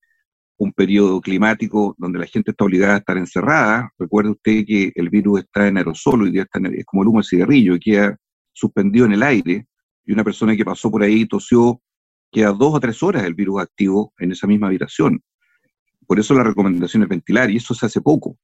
un 0.59 0.73
periodo 0.73 1.21
climático 1.21 1.95
donde 1.99 2.19
la 2.19 2.27
gente 2.27 2.51
está 2.51 2.65
obligada 2.65 2.97
a 2.97 2.99
estar 2.99 3.17
encerrada. 3.17 3.91
Recuerde 3.99 4.31
usted 4.31 4.65
que 4.67 4.93
el 4.95 5.09
virus 5.09 5.41
está 5.41 5.67
en 5.67 5.79
aerosol, 5.79 6.29
y 6.29 6.39
está 6.39 6.61
es 6.73 6.85
como 6.85 7.03
el 7.03 7.09
humo 7.09 7.21
de 7.21 7.25
cigarrillo, 7.25 7.75
y 7.75 7.81
queda 7.81 8.17
suspendido 8.53 9.07
en 9.07 9.13
el 9.13 9.23
aire, 9.23 9.67
y 10.05 10.13
una 10.13 10.25
persona 10.25 10.55
que 10.57 10.65
pasó 10.65 10.91
por 10.91 11.03
ahí 11.03 11.27
tosió, 11.27 11.81
queda 12.31 12.53
dos 12.53 12.75
o 12.75 12.81
tres 12.81 13.03
horas 13.03 13.25
el 13.25 13.35
virus 13.35 13.63
activo 13.63 14.13
en 14.19 14.33
esa 14.33 14.47
misma 14.47 14.67
habitación. 14.67 15.23
Por 16.07 16.19
eso 16.19 16.35
la 16.35 16.45
recomendación 16.45 17.05
es 17.05 17.09
ventilar, 17.09 17.51
y 17.51 17.57
eso 17.57 17.75
se 17.75 17.87
hace 17.87 18.01
poco. 18.01 18.37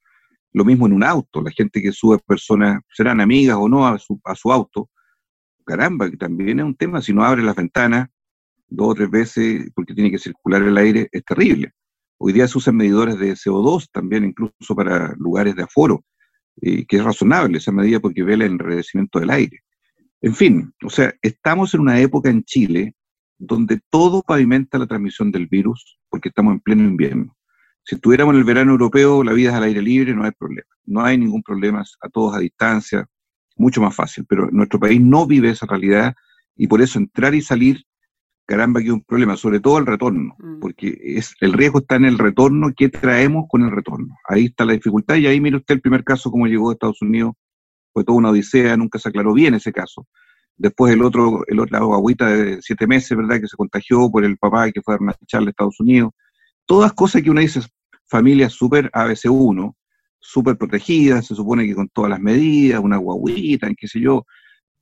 Lo 0.52 0.64
mismo 0.64 0.86
en 0.86 0.92
un 0.94 1.04
auto, 1.04 1.42
la 1.42 1.50
gente 1.50 1.82
que 1.82 1.92
sube 1.92 2.18
personas, 2.20 2.80
serán 2.88 3.20
amigas 3.20 3.56
o 3.58 3.68
no 3.68 3.86
a 3.86 3.98
su, 3.98 4.18
a 4.24 4.34
su 4.34 4.50
auto, 4.50 4.88
caramba, 5.66 6.08
que 6.10 6.16
también 6.16 6.60
es 6.60 6.64
un 6.64 6.76
tema, 6.76 7.02
si 7.02 7.12
no 7.12 7.24
abre 7.24 7.42
las 7.42 7.56
ventanas, 7.56 8.08
dos 8.74 8.88
o 8.88 8.94
tres 8.94 9.10
veces 9.10 9.70
porque 9.74 9.94
tiene 9.94 10.10
que 10.10 10.18
circular 10.18 10.62
el 10.62 10.76
aire, 10.76 11.08
es 11.12 11.24
terrible. 11.24 11.72
Hoy 12.18 12.32
día 12.32 12.48
se 12.48 12.58
usan 12.58 12.76
medidores 12.76 13.18
de 13.18 13.32
CO2 13.32 13.88
también, 13.92 14.24
incluso 14.24 14.74
para 14.76 15.14
lugares 15.16 15.56
de 15.56 15.62
aforo, 15.62 16.04
eh, 16.60 16.84
que 16.86 16.96
es 16.96 17.04
razonable 17.04 17.58
esa 17.58 17.72
medida 17.72 18.00
porque 18.00 18.22
ve 18.22 18.34
el 18.34 18.42
enredecimiento 18.42 19.18
del 19.18 19.30
aire. 19.30 19.60
En 20.20 20.34
fin, 20.34 20.72
o 20.82 20.90
sea, 20.90 21.12
estamos 21.20 21.74
en 21.74 21.80
una 21.80 22.00
época 22.00 22.30
en 22.30 22.44
Chile 22.44 22.94
donde 23.38 23.80
todo 23.90 24.22
pavimenta 24.22 24.78
la 24.78 24.86
transmisión 24.86 25.30
del 25.30 25.46
virus 25.46 25.98
porque 26.08 26.28
estamos 26.28 26.54
en 26.54 26.60
pleno 26.60 26.84
invierno. 26.84 27.36
Si 27.84 27.96
estuviéramos 27.96 28.32
en 28.32 28.38
el 28.38 28.44
verano 28.44 28.72
europeo, 28.72 29.22
la 29.22 29.34
vida 29.34 29.50
es 29.50 29.56
al 29.56 29.64
aire 29.64 29.82
libre, 29.82 30.14
no 30.14 30.24
hay 30.24 30.30
problema. 30.30 30.68
No 30.86 31.04
hay 31.04 31.18
ningún 31.18 31.42
problema, 31.42 31.82
a 32.00 32.08
todos 32.08 32.34
a 32.34 32.38
distancia, 32.38 33.06
mucho 33.56 33.82
más 33.82 33.94
fácil. 33.94 34.24
Pero 34.26 34.48
nuestro 34.50 34.80
país 34.80 35.00
no 35.00 35.26
vive 35.26 35.50
esa 35.50 35.66
realidad 35.66 36.14
y 36.56 36.66
por 36.66 36.80
eso 36.80 36.98
entrar 36.98 37.34
y 37.34 37.42
salir 37.42 37.84
caramba, 38.46 38.80
que 38.80 38.86
es 38.86 38.92
un 38.92 39.02
problema, 39.02 39.36
sobre 39.36 39.60
todo 39.60 39.78
el 39.78 39.86
retorno, 39.86 40.36
mm. 40.38 40.60
porque 40.60 40.98
es, 41.00 41.34
el 41.40 41.52
riesgo 41.52 41.78
está 41.80 41.96
en 41.96 42.04
el 42.04 42.18
retorno, 42.18 42.72
¿qué 42.76 42.88
traemos 42.88 43.46
con 43.48 43.62
el 43.62 43.70
retorno? 43.70 44.16
Ahí 44.28 44.46
está 44.46 44.64
la 44.64 44.74
dificultad 44.74 45.16
y 45.16 45.26
ahí 45.26 45.40
mire 45.40 45.56
usted 45.56 45.74
el 45.74 45.80
primer 45.80 46.04
caso, 46.04 46.30
como 46.30 46.46
llegó 46.46 46.70
a 46.70 46.74
Estados 46.74 47.00
Unidos, 47.02 47.34
fue 47.92 48.04
toda 48.04 48.18
una 48.18 48.30
odisea, 48.30 48.76
nunca 48.76 48.98
se 48.98 49.08
aclaró 49.08 49.32
bien 49.32 49.54
ese 49.54 49.72
caso. 49.72 50.06
Después 50.56 50.92
el 50.92 51.02
otro, 51.02 51.42
el 51.46 51.58
otro 51.58 51.94
agüita 51.94 52.28
de 52.28 52.60
siete 52.60 52.86
meses, 52.86 53.16
¿verdad?, 53.16 53.40
que 53.40 53.48
se 53.48 53.56
contagió 53.56 54.10
por 54.10 54.24
el 54.24 54.36
papá 54.36 54.70
que 54.70 54.82
fue 54.82 54.94
a 54.94 54.98
marchar 54.98 55.42
a 55.42 55.50
Estados 55.50 55.80
Unidos. 55.80 56.12
Todas 56.66 56.92
cosas 56.92 57.22
que 57.22 57.30
uno 57.30 57.40
dice, 57.40 57.60
familias 58.08 58.52
súper 58.52 58.90
ABC1, 58.92 59.74
súper 60.18 60.56
protegidas, 60.56 61.26
se 61.26 61.34
supone 61.34 61.66
que 61.66 61.74
con 61.74 61.88
todas 61.88 62.10
las 62.10 62.20
medidas, 62.20 62.80
una 62.80 62.96
guaguita, 62.96 63.68
qué 63.76 63.88
sé 63.88 64.00
yo, 64.00 64.26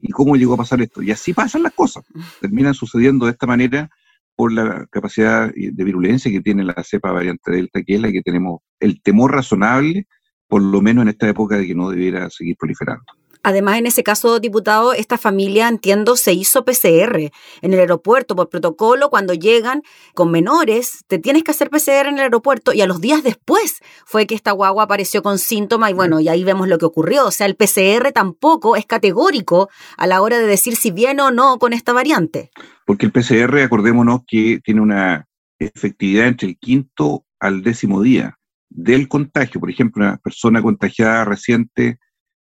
¿Y 0.03 0.11
cómo 0.11 0.35
llegó 0.37 0.55
a 0.55 0.59
pasar 0.59 0.83
esto? 0.83 1.01
Y 1.01 1.13
así 1.13 1.33
pasan 1.33 1.63
las 1.63 1.73
cosas. 1.73 2.05
Terminan 2.41 2.75
sucediendo 2.75 3.27
de 3.27 3.33
esta 3.33 3.47
manera 3.47 3.89
por 4.35 4.53
la 4.53 4.87
capacidad 4.91 5.53
de 5.55 5.85
virulencia 5.85 6.31
que 6.31 6.41
tiene 6.41 6.65
la 6.65 6.75
cepa 6.83 7.13
variante 7.13 7.53
Delta, 7.53 7.83
que 7.83 7.95
es 7.95 8.01
la 8.01 8.11
que 8.11 8.21
tenemos 8.21 8.61
el 8.81 9.01
temor 9.01 9.33
razonable, 9.33 10.09
por 10.49 10.61
lo 10.61 10.81
menos 10.81 11.03
en 11.03 11.11
esta 11.11 11.29
época, 11.29 11.57
de 11.57 11.69
que 11.69 11.75
no 11.77 11.89
debiera 11.89 12.29
seguir 12.31 12.57
proliferando. 12.59 13.05
Además, 13.43 13.79
en 13.79 13.87
ese 13.87 14.05
caso, 14.05 14.39
diputado, 14.39 14.93
esta 14.93 15.19
familia, 15.19 15.69
entiendo, 15.69 16.17
se 16.17 16.33
hizo 16.33 16.65
PCR 16.65 17.33
en 17.61 17.73
el 17.73 17.81
aeropuerto 17.81 18.37
por 18.37 18.49
protocolo. 18.49 19.11
Cuando 19.11 19.35
llegan 19.35 19.83
con 20.15 20.31
menores, 20.31 21.05
te 21.09 21.19
tienes 21.19 21.43
que 21.43 21.51
hacer 21.51 21.69
PCR 21.69 22.07
en 22.07 22.15
el 22.15 22.21
aeropuerto 22.21 22.73
y 22.73 22.81
a 22.83 22.87
los 22.87 23.01
días 23.01 23.23
después 23.23 23.81
fue 24.07 24.27
que 24.27 24.35
esta 24.35 24.53
guagua 24.53 24.85
apareció 24.85 25.23
con 25.23 25.39
síntomas 25.39 25.91
y 25.91 25.95
bueno, 25.95 26.21
y 26.21 26.29
ahí 26.29 26.45
vemos 26.45 26.69
lo 26.69 26.79
que 26.79 26.85
ocurrió. 26.85 27.27
O 27.27 27.31
sea, 27.31 27.47
el 27.47 27.57
PCR 27.57 28.13
tampoco 28.13 28.77
es 28.77 28.87
categórico 28.87 29.69
a 29.97 30.07
la 30.07 30.23
hora 30.23 30.39
de 30.39 30.47
decir 30.47 30.77
si 30.77 30.91
viene 30.93 31.23
o 31.23 31.31
no 31.31 31.59
con 31.59 31.73
esta 31.73 31.93
variante. 31.93 32.51
Porque 32.87 33.07
el 33.07 33.13
PCR, 33.13 33.59
acordémonos 33.63 34.21
que 34.27 34.61
tiene 34.65 34.81
una 34.81 35.27
efectividad 35.59 36.29
entre 36.29 36.49
el 36.49 36.59
quinto 36.59 37.25
al 37.41 37.63
décimo 37.63 38.03
día 38.03 38.39
del 38.69 39.09
contagio. 39.09 39.61
Por 39.61 39.71
ejemplo, 39.71 40.05
una 40.05 40.17
persona 40.19 40.63
contagiada 40.63 41.25
reciente 41.25 41.99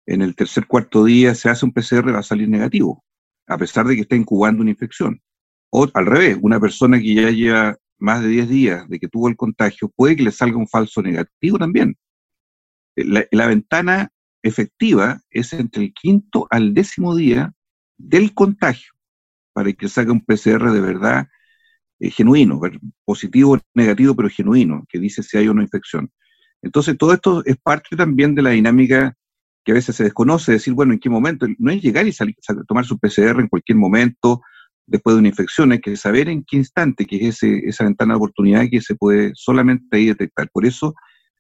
en 0.07 0.21
el 0.21 0.35
tercer 0.35 0.65
cuarto 0.65 1.03
día 1.03 1.35
se 1.35 1.49
hace 1.49 1.65
un 1.65 1.73
PCR 1.73 2.13
va 2.13 2.19
a 2.19 2.23
salir 2.23 2.49
negativo, 2.49 3.03
a 3.45 3.57
pesar 3.57 3.85
de 3.85 3.95
que 3.95 4.01
está 4.01 4.15
incubando 4.15 4.61
una 4.61 4.71
infección. 4.71 5.21
O 5.69 5.87
al 5.93 6.05
revés, 6.05 6.37
una 6.41 6.59
persona 6.59 6.97
que 6.97 7.13
ya 7.13 7.29
lleva 7.29 7.77
más 7.99 8.21
de 8.21 8.29
10 8.29 8.49
días 8.49 8.89
de 8.89 8.99
que 8.99 9.09
tuvo 9.09 9.27
el 9.27 9.35
contagio, 9.35 9.91
puede 9.95 10.15
que 10.15 10.23
le 10.23 10.31
salga 10.31 10.57
un 10.57 10.67
falso 10.67 11.01
negativo 11.01 11.59
también. 11.59 11.97
La, 12.95 13.47
ventana 13.47 14.09
efectiva 14.41 15.21
es 15.29 15.53
entre 15.53 15.83
el 15.83 15.93
quinto 15.93 16.47
al 16.49 16.73
décimo 16.73 17.15
día 17.15 17.53
del 17.97 18.33
contagio, 18.33 18.93
para 19.53 19.71
que 19.73 19.89
salga 19.89 20.13
un 20.13 20.23
PCR 20.23 20.71
de 20.71 20.81
verdad 20.81 21.27
eh, 21.99 22.09
genuino, 22.09 22.61
positivo 23.03 23.55
o 23.55 23.59
negativo, 23.73 24.15
pero 24.15 24.29
genuino, 24.29 24.85
que 24.87 24.99
dice 24.99 25.21
si 25.21 25.37
hay 25.37 25.49
o 25.49 25.53
no 25.53 25.61
infección. 25.61 26.09
Entonces, 26.61 26.97
todo 26.97 27.13
esto 27.13 27.43
es 27.45 27.57
parte 27.57 27.95
también 27.95 28.33
de 28.33 28.41
la 28.41 28.51
dinámica 28.51 29.15
que 29.67 29.73
a 29.73 29.75
veces 29.75 29.97
se 29.97 30.05
desconoce, 30.05 30.53
decir, 30.53 30.73
bueno, 30.73 30.93
en 30.93 30.99
qué 30.99 31.09
momento, 31.09 31.45
no 31.59 31.71
es 31.71 31.81
llegar 31.81 32.07
y 32.07 32.13
salir, 32.13 32.37
tomar 32.65 32.85
su 32.85 32.97
PCR 32.97 33.41
en 33.41 33.49
cualquier 33.49 33.77
momento 33.77 34.39
después 34.85 35.13
de 35.13 35.19
una 35.19 35.27
infección, 35.27 35.73
hay 35.73 35.81
que 35.81 35.97
saber 35.97 36.29
en 36.29 36.45
qué 36.45 36.55
instante, 36.55 37.05
que 37.05 37.17
es 37.17 37.43
ese, 37.43 37.63
esa 37.65 37.83
ventana 37.83 38.13
de 38.13 38.17
oportunidad 38.19 38.63
que 38.71 38.79
se 38.79 38.95
puede 38.95 39.33
solamente 39.35 39.97
ahí 39.97 40.05
detectar. 40.05 40.49
Por 40.53 40.65
eso 40.65 40.95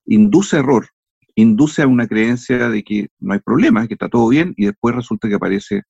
induce 0.05 0.57
error, 0.57 0.89
induce 1.35 1.83
a 1.83 1.87
una 1.87 2.05
creencia 2.05 2.67
de 2.67 2.83
que 2.83 3.07
no 3.17 3.33
hay 3.33 3.39
problema, 3.39 3.87
que 3.87 3.93
está 3.93 4.09
todo 4.09 4.27
bien, 4.27 4.53
y 4.57 4.65
después 4.65 4.93
resulta 4.93 5.29
que 5.29 5.35
aparece 5.35 5.83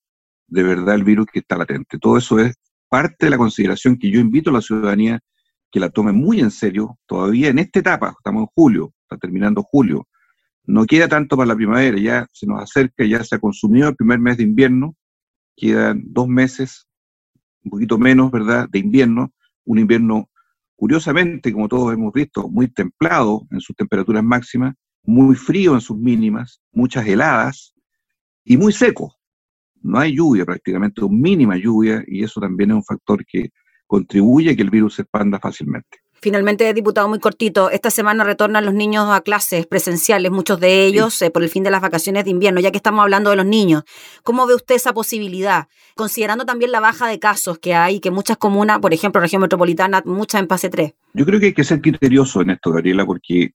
de 0.45 0.61
verdad 0.61 0.93
el 0.93 1.05
virus 1.05 1.25
que 1.33 1.39
está 1.39 1.57
latente. 1.57 1.97
Todo 1.97 2.19
eso 2.19 2.37
es 2.37 2.53
parte 2.87 3.25
de 3.25 3.31
la 3.31 3.37
consideración 3.39 3.97
que 3.97 4.11
yo 4.11 4.19
invito 4.19 4.51
a 4.51 4.53
la 4.53 4.61
ciudadanía 4.61 5.19
que 5.71 5.79
la 5.79 5.89
tome 5.89 6.11
muy 6.11 6.39
en 6.39 6.51
serio, 6.51 6.99
todavía 7.07 7.47
en 7.47 7.57
esta 7.57 7.79
etapa, 7.79 8.13
estamos 8.15 8.43
en 8.43 8.47
julio, 8.53 8.93
está 9.01 9.17
terminando 9.17 9.63
julio, 9.63 10.07
no 10.67 10.85
queda 10.85 11.07
tanto 11.07 11.37
para 11.37 11.47
la 11.47 11.55
primavera, 11.55 11.97
ya 11.97 12.27
se 12.31 12.45
nos 12.45 12.61
acerca, 12.61 13.05
ya 13.05 13.23
se 13.23 13.35
ha 13.35 13.39
consumido 13.39 13.89
el 13.89 13.95
primer 13.95 14.19
mes 14.19 14.37
de 14.37 14.43
invierno, 14.43 14.95
quedan 15.55 16.03
dos 16.05 16.27
meses, 16.27 16.87
un 17.63 17.71
poquito 17.71 17.97
menos, 17.97 18.29
¿verdad?, 18.31 18.67
de 18.69 18.79
invierno, 18.79 19.33
un 19.65 19.79
invierno 19.79 20.29
curiosamente, 20.75 21.51
como 21.51 21.67
todos 21.67 21.93
hemos 21.93 22.13
visto, 22.13 22.49
muy 22.49 22.67
templado 22.67 23.47
en 23.49 23.61
sus 23.61 23.75
temperaturas 23.75 24.23
máximas, 24.23 24.75
muy 25.03 25.35
frío 25.35 25.73
en 25.73 25.81
sus 25.81 25.97
mínimas, 25.97 26.61
muchas 26.71 27.07
heladas 27.07 27.73
y 28.43 28.57
muy 28.57 28.73
seco. 28.73 29.15
No 29.81 29.99
hay 29.99 30.15
lluvia 30.15 30.45
prácticamente, 30.45 31.01
mínima 31.09 31.55
lluvia, 31.57 32.03
y 32.07 32.23
eso 32.23 32.41
también 32.41 32.71
es 32.71 32.75
un 32.75 32.83
factor 32.83 33.25
que 33.25 33.49
contribuye 33.87 34.51
a 34.51 34.55
que 34.55 34.61
el 34.63 34.69
virus 34.69 34.95
se 34.95 35.03
expanda 35.03 35.39
fácilmente. 35.39 35.99
Finalmente, 36.19 36.73
diputado, 36.73 37.07
muy 37.07 37.19
cortito. 37.19 37.69
Esta 37.69 37.91
semana 37.91 38.23
retornan 38.23 38.65
los 38.65 38.73
niños 38.73 39.07
a 39.09 39.21
clases 39.21 39.67
presenciales, 39.67 40.31
muchos 40.31 40.59
de 40.59 40.85
ellos 40.85 41.21
eh, 41.21 41.29
por 41.29 41.43
el 41.43 41.49
fin 41.49 41.63
de 41.63 41.71
las 41.71 41.81
vacaciones 41.81 42.25
de 42.25 42.31
invierno, 42.31 42.59
ya 42.59 42.71
que 42.71 42.77
estamos 42.77 43.01
hablando 43.01 43.29
de 43.29 43.35
los 43.35 43.45
niños. 43.45 43.83
¿Cómo 44.23 44.47
ve 44.47 44.55
usted 44.55 44.75
esa 44.75 44.93
posibilidad? 44.93 45.67
Considerando 45.95 46.45
también 46.45 46.71
la 46.71 46.79
baja 46.79 47.07
de 47.07 47.19
casos 47.19 47.59
que 47.59 47.75
hay, 47.75 47.99
que 47.99 48.11
muchas 48.11 48.37
comunas, 48.37 48.79
por 48.79 48.93
ejemplo, 48.93 49.21
región 49.21 49.41
metropolitana, 49.41 50.01
muchas 50.05 50.41
en 50.41 50.47
fase 50.47 50.69
3. 50.69 50.93
Yo 51.13 51.25
creo 51.25 51.39
que 51.39 51.47
hay 51.47 51.53
que 51.53 51.63
ser 51.63 51.81
criterioso 51.81 52.41
en 52.41 52.51
esto, 52.51 52.71
Gabriela, 52.71 53.05
porque 53.05 53.51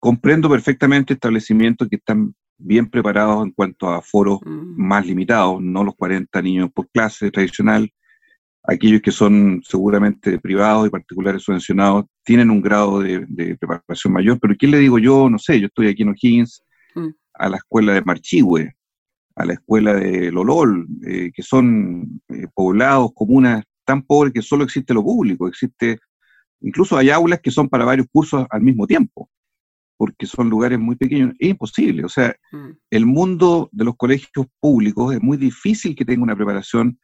comprendo 0.00 0.48
perfectamente 0.50 1.14
establecimientos 1.14 1.88
que 1.88 1.96
están 1.96 2.34
bien 2.58 2.88
preparados 2.88 3.44
en 3.44 3.52
cuanto 3.52 3.88
a 3.88 4.02
foros 4.02 4.40
mm. 4.44 4.74
más 4.76 5.06
limitados, 5.06 5.60
no 5.60 5.84
los 5.84 5.94
40 5.94 6.42
niños 6.42 6.70
por 6.72 6.88
clase 6.90 7.30
tradicional, 7.30 7.92
aquellos 8.66 9.00
que 9.00 9.12
son 9.12 9.62
seguramente 9.64 10.38
privados 10.38 10.86
y 10.86 10.90
particulares 10.90 11.42
subvencionados 11.42 12.06
tienen 12.24 12.50
un 12.50 12.60
grado 12.60 13.00
de, 13.00 13.56
preparación 13.58 14.12
mayor, 14.12 14.38
pero 14.40 14.54
¿qué 14.58 14.66
le 14.66 14.78
digo 14.78 14.98
yo? 14.98 15.30
No 15.30 15.38
sé, 15.38 15.60
yo 15.60 15.66
estoy 15.66 15.88
aquí 15.88 16.02
en 16.02 16.08
O'Higgins, 16.10 16.62
mm. 16.94 17.08
a 17.34 17.48
la 17.48 17.56
escuela 17.58 17.94
de 17.94 18.02
Marchihue, 18.02 18.74
a 19.36 19.44
la 19.44 19.52
escuela 19.52 19.94
de 19.94 20.32
Lolol, 20.32 20.86
eh, 21.06 21.30
que 21.32 21.42
son 21.42 22.20
eh, 22.28 22.46
poblados, 22.54 23.12
comunas 23.14 23.64
tan 23.84 24.02
pobres 24.02 24.32
que 24.32 24.42
solo 24.42 24.64
existe 24.64 24.92
lo 24.92 25.04
público, 25.04 25.46
existe, 25.46 25.98
incluso 26.60 26.96
hay 26.96 27.10
aulas 27.10 27.40
que 27.40 27.52
son 27.52 27.68
para 27.68 27.84
varios 27.84 28.08
cursos 28.10 28.46
al 28.50 28.62
mismo 28.62 28.86
tiempo, 28.86 29.30
porque 29.96 30.26
son 30.26 30.50
lugares 30.50 30.80
muy 30.80 30.96
pequeños, 30.96 31.34
es 31.38 31.50
imposible, 31.50 32.04
o 32.04 32.08
sea, 32.08 32.34
mm. 32.50 32.70
el 32.90 33.06
mundo 33.06 33.68
de 33.70 33.84
los 33.84 33.96
colegios 33.96 34.46
públicos 34.58 35.14
es 35.14 35.22
muy 35.22 35.36
difícil 35.36 35.94
que 35.94 36.04
tenga 36.04 36.24
una 36.24 36.34
preparación 36.34 36.98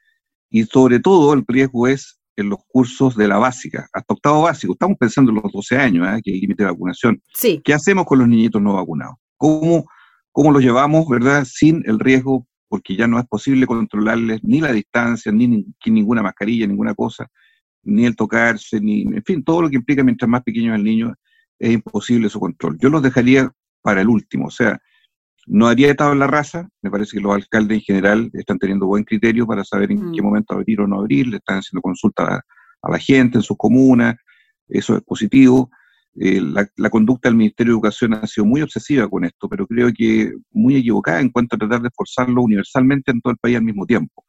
y 0.52 0.64
sobre 0.64 1.00
todo 1.00 1.32
el 1.32 1.44
riesgo 1.49 1.88
es 1.88 2.21
en 2.37 2.50
los 2.50 2.61
cursos 2.68 3.16
de 3.16 3.26
la 3.26 3.38
básica, 3.38 3.88
hasta 3.92 4.14
octavo 4.14 4.42
básico. 4.42 4.75
Estamos 4.75 4.99
pensando 4.99 5.32
en 5.32 5.40
los 5.42 5.50
12 5.50 5.76
años, 5.78 6.06
¿eh? 6.06 6.21
que 6.23 6.32
hay 6.32 6.40
límite 6.40 6.62
de 6.62 6.71
vacunación. 6.71 7.23
Sí. 7.35 7.61
¿Qué 7.64 7.73
hacemos 7.73 8.04
con 8.04 8.18
los 8.18 8.28
niñitos 8.28 8.61
no 8.61 8.75
vacunados? 8.75 9.16
¿Cómo, 9.38 9.87
¿Cómo 10.30 10.52
los 10.52 10.62
llevamos, 10.62 11.09
verdad, 11.09 11.47
sin 11.47 11.82
el 11.87 11.99
riesgo? 11.99 12.47
Porque 12.68 12.94
ya 12.94 13.06
no 13.06 13.18
es 13.18 13.26
posible 13.26 13.66
controlarles 13.66 14.40
ni 14.44 14.61
la 14.61 14.73
distancia, 14.73 15.32
ni, 15.32 15.47
ni 15.47 15.64
ninguna 15.87 16.23
mascarilla, 16.23 16.66
ninguna 16.66 16.94
cosa, 16.94 17.26
ni 17.82 18.04
el 18.04 18.14
tocarse, 18.14 18.78
ni, 18.78 19.02
en 19.02 19.25
fin, 19.25 19.42
todo 19.42 19.62
lo 19.62 19.71
que 19.71 19.76
implica 19.76 20.04
mientras 20.04 20.28
más 20.28 20.42
pequeño 20.42 20.75
es 20.75 20.78
el 20.78 20.85
niño, 20.85 21.14
es 21.59 21.73
imposible 21.73 22.28
su 22.28 22.38
control. 22.38 22.78
Yo 22.78 22.90
los 22.90 23.02
dejaría 23.02 23.50
para 23.80 24.02
el 24.02 24.09
último, 24.09 24.47
o 24.47 24.50
sea, 24.50 24.78
no 25.46 25.66
haría 25.66 25.94
la 25.99 26.26
raza, 26.26 26.68
me 26.82 26.90
parece 26.90 27.16
que 27.16 27.22
los 27.22 27.34
alcaldes 27.34 27.78
en 27.78 27.82
general 27.82 28.30
están 28.32 28.58
teniendo 28.58 28.87
buen 28.87 29.04
criterio 29.04 29.46
para 29.46 29.64
saber 29.64 29.90
en 29.90 30.12
qué 30.12 30.22
mm. 30.22 30.25
momento 30.25 30.54
abrir 30.54 30.80
o 30.80 30.87
no 30.87 31.00
abrir, 31.00 31.26
le 31.26 31.38
están 31.38 31.58
haciendo 31.58 31.82
consultas 31.82 32.40
a, 32.82 32.90
la 32.90 32.99
gente 32.99 33.38
en 33.38 33.42
sus 33.42 33.56
comunas, 33.56 34.16
eso 34.68 34.96
es 34.96 35.02
positivo. 35.02 35.70
Eh, 36.14 36.40
la, 36.40 36.90
conducta 36.90 37.28
del 37.28 37.37
Ministerio 37.37 37.72
de 37.72 37.76
Educación 37.76 38.14
ha 38.14 38.26
sido 38.26 38.44
muy 38.44 38.61
obsesiva 38.61 39.08
con 39.08 39.25
esto, 39.25 39.49
pero 39.49 39.66
creo 39.66 39.90
que 39.92 40.32
muy 40.50 40.76
equivocada 40.76 41.20
en 41.20 41.30
cuanto 41.30 41.56
a 41.56 41.58
tratar 41.58 41.80
de 41.80 41.90
forzarlo 41.94 42.42
universalmente 42.42 43.12
en 43.12 43.20
todo 43.20 43.32
el 43.32 43.38
país 43.38 43.56
al 43.56 43.62
mismo 43.62 43.87
tiempo. 43.87 44.25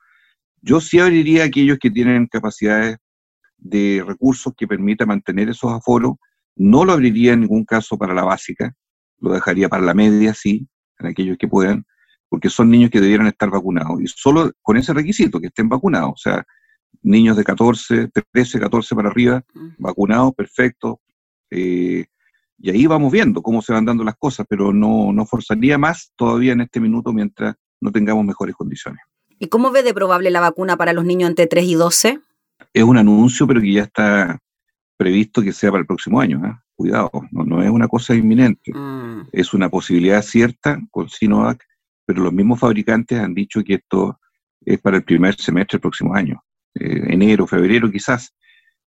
Yo 0.61 0.79
sí 0.79 0.99
abriría 0.99 1.43
a 1.43 1.47
aquellos 1.47 1.77
que 1.79 1.91
tienen 1.91 2.27
capacidades 2.27 2.97
de 3.57 4.03
recursos 4.05 4.53
que 4.55 4.67
permitan 4.67 5.07
mantener 5.07 5.49
esos 5.49 5.71
aforos, 5.71 6.13
no 6.55 6.85
lo 6.85 6.93
abriría 6.93 7.33
en 7.33 7.41
ningún 7.41 7.65
caso 7.65 7.97
para 7.97 8.13
la 8.13 8.23
básica, 8.23 8.73
lo 9.19 9.33
dejaría 9.33 9.67
para 9.67 9.83
la 9.83 9.93
media, 9.93 10.33
sí, 10.33 10.67
en 10.99 11.07
aquellos 11.07 11.37
que 11.37 11.47
puedan, 11.47 11.85
porque 12.29 12.49
son 12.49 12.69
niños 12.69 12.89
que 12.89 13.01
debieran 13.01 13.27
estar 13.27 13.49
vacunados. 13.49 14.01
Y 14.01 14.07
solo 14.07 14.51
con 14.61 14.77
ese 14.77 14.93
requisito, 14.93 15.39
que 15.39 15.47
estén 15.47 15.69
vacunados. 15.69 16.13
O 16.13 16.17
sea, 16.17 16.43
niños 17.01 17.37
de 17.37 17.43
14, 17.43 18.09
13, 18.31 18.59
14 18.59 18.95
para 18.95 19.09
arriba, 19.09 19.43
vacunados, 19.77 20.33
perfecto. 20.33 21.01
Eh, 21.51 22.05
y 22.57 22.69
ahí 22.69 22.87
vamos 22.87 23.11
viendo 23.11 23.41
cómo 23.41 23.61
se 23.61 23.73
van 23.73 23.85
dando 23.85 24.03
las 24.03 24.15
cosas, 24.15 24.45
pero 24.49 24.71
no, 24.71 25.11
no 25.11 25.25
forzaría 25.25 25.77
más 25.77 26.13
todavía 26.15 26.53
en 26.53 26.61
este 26.61 26.79
minuto 26.79 27.11
mientras 27.11 27.55
no 27.81 27.91
tengamos 27.91 28.25
mejores 28.25 28.55
condiciones. 28.55 29.01
¿Y 29.39 29.47
cómo 29.47 29.71
ve 29.71 29.83
de 29.83 29.93
probable 29.93 30.31
la 30.31 30.39
vacuna 30.39 30.77
para 30.77 30.93
los 30.93 31.03
niños 31.03 31.29
entre 31.29 31.47
3 31.47 31.65
y 31.65 31.75
12? 31.75 32.19
Es 32.73 32.83
un 32.83 32.97
anuncio, 32.97 33.45
pero 33.45 33.59
que 33.59 33.73
ya 33.73 33.83
está 33.83 34.39
previsto 34.95 35.41
que 35.41 35.51
sea 35.51 35.71
para 35.71 35.81
el 35.81 35.87
próximo 35.87 36.21
año. 36.21 36.41
¿eh? 36.45 36.55
Cuidado, 36.75 37.11
no, 37.31 37.61
es 37.61 37.69
una 37.69 37.87
cosa 37.87 38.15
inminente. 38.15 38.73
Mm. 38.73 39.27
Es 39.31 39.53
una 39.53 39.69
posibilidad 39.69 40.21
cierta 40.21 40.79
con 40.89 41.09
Sinovac, 41.09 41.63
pero 42.05 42.23
los 42.23 42.33
mismos 42.33 42.59
fabricantes 42.59 43.19
han 43.19 43.33
dicho 43.33 43.63
que 43.63 43.75
esto 43.75 44.19
es 44.65 44.79
para 44.79 44.97
el 44.97 45.03
primer 45.03 45.35
semestre 45.35 45.77
del 45.77 45.81
próximo 45.81 46.15
año. 46.15 46.43
Eh, 46.75 47.13
enero, 47.13 47.47
febrero 47.47 47.91
quizás. 47.91 48.33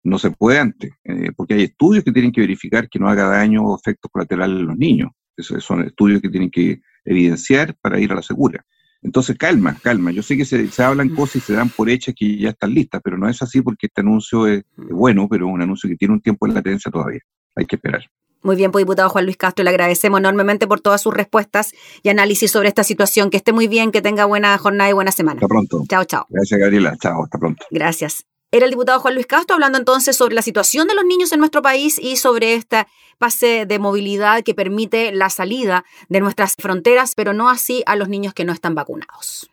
No 0.03 0.19
se 0.19 0.31
puede 0.31 0.59
antes, 0.59 0.93
eh, 1.05 1.31
porque 1.37 1.55
hay 1.55 1.65
estudios 1.65 2.03
que 2.05 2.13
tienen 2.13 2.33
que 2.33 2.41
verificar 2.41 2.89
que 2.89 2.99
no 2.99 3.09
haga 3.09 3.25
daño 3.27 3.63
o 3.63 3.77
efectos 3.77 4.11
colaterales 4.11 4.61
en 4.61 4.67
los 4.67 4.79
niños. 4.79 5.11
Esos 5.37 5.63
son 5.63 5.85
estudios 5.85 6.23
que 6.23 6.31
tienen 6.31 6.51
que 6.51 6.81
evidenciar 7.05 7.77
para 7.81 8.01
ir 8.01 8.13
a 8.13 8.17
la 8.17 8.23
segura. 8.23 8.65
Entonces, 9.03 9.37
calma, 9.39 9.77
calma. 9.83 10.11
Yo 10.11 10.23
sé 10.23 10.37
que 10.37 10.45
se, 10.45 10.83
hablan 10.83 11.09
mm. 11.09 11.15
cosas 11.15 11.37
y 11.37 11.41
se 11.41 11.53
dan 11.55 11.71
por 11.71 11.89
hechas 11.89 12.15
que 12.17 12.37
ya 12.37 12.51
están 12.51 12.75
listas, 12.75 13.01
pero 13.03 13.17
no 13.17 13.29
es 13.29 13.41
así 13.43 13.63
porque 13.63 13.87
este 13.87 14.03
anuncio 14.03 14.47
es, 14.47 14.63
mm. 14.77 14.95
bueno, 14.95 15.27
pero 15.29 15.49
es 15.49 15.55
un 15.55 15.63
anuncio 15.63 15.89
que 15.89 15.97
tiene 15.97 16.15
un 16.15 16.21
tiempo 16.21 16.47
de 16.47 16.55
latencia 16.55 16.91
todavía. 16.91 17.21
Hay 17.61 17.67
que 17.67 17.77
esperar. 17.77 18.11
Muy 18.43 18.57
bien, 18.57 18.73
pues 18.73 18.83
diputado 18.83 19.11
Juan 19.11 19.27
Luis 19.27 19.37
Castro, 19.37 19.63
le 19.65 19.71
agradecemos 19.71 20.19
enormemente 20.19 20.67
por 20.67 20.81
todas 20.81 21.03
sus 21.03 21.13
respuestas 21.13 21.73
y 22.03 22.09
análisis 22.09 22.51
sobre 22.51 22.69
esta 22.69 22.85
situación. 22.85 23.29
Que 23.29 23.37
esté 23.37 23.53
muy 23.53 23.69
bien, 23.69 23.93
que 23.93 24.01
tenga 24.01 24.25
buena 24.25 24.57
jornada 24.57 24.89
y 24.89 24.95
buena 24.95 25.13
semana. 25.13 25.39
Hasta 25.39 25.49
pronto. 25.49 25.85
Chao, 25.89 26.05
chao. 26.05 26.27
Gracias, 26.31 26.59
Gabriela. 26.59 26.97
Chao, 26.99 27.25
hasta 27.25 27.39
pronto. 27.39 27.67
Gracias. 27.71 28.25
Era 28.51 28.65
el 28.65 28.71
diputado 28.71 28.99
Juan 28.99 29.15
Luis 29.15 29.27
Castro 29.27 29.55
hablando 29.55 29.79
entonces 29.79 30.17
sobre 30.17 30.35
la 30.35 30.43
situación 30.43 30.89
de 30.89 30.95
los 30.95 31.05
niños 31.05 31.33
en 31.33 31.39
nuestro 31.39 31.61
país 31.61 31.99
y 31.99 32.17
sobre 32.17 32.55
esta 32.55 32.89
pase 33.19 33.67
de 33.67 33.79
movilidad 33.79 34.43
que 34.43 34.55
permite 34.55 35.13
la 35.13 35.29
salida 35.29 35.85
de 36.09 36.21
nuestras 36.21 36.57
fronteras, 36.57 37.15
pero 37.15 37.35
no 37.35 37.51
así 37.51 37.83
a 37.85 37.95
los 37.95 38.09
niños 38.09 38.33
que 38.33 38.47
no 38.47 38.53
están 38.53 38.75
vacunados. 38.75 39.51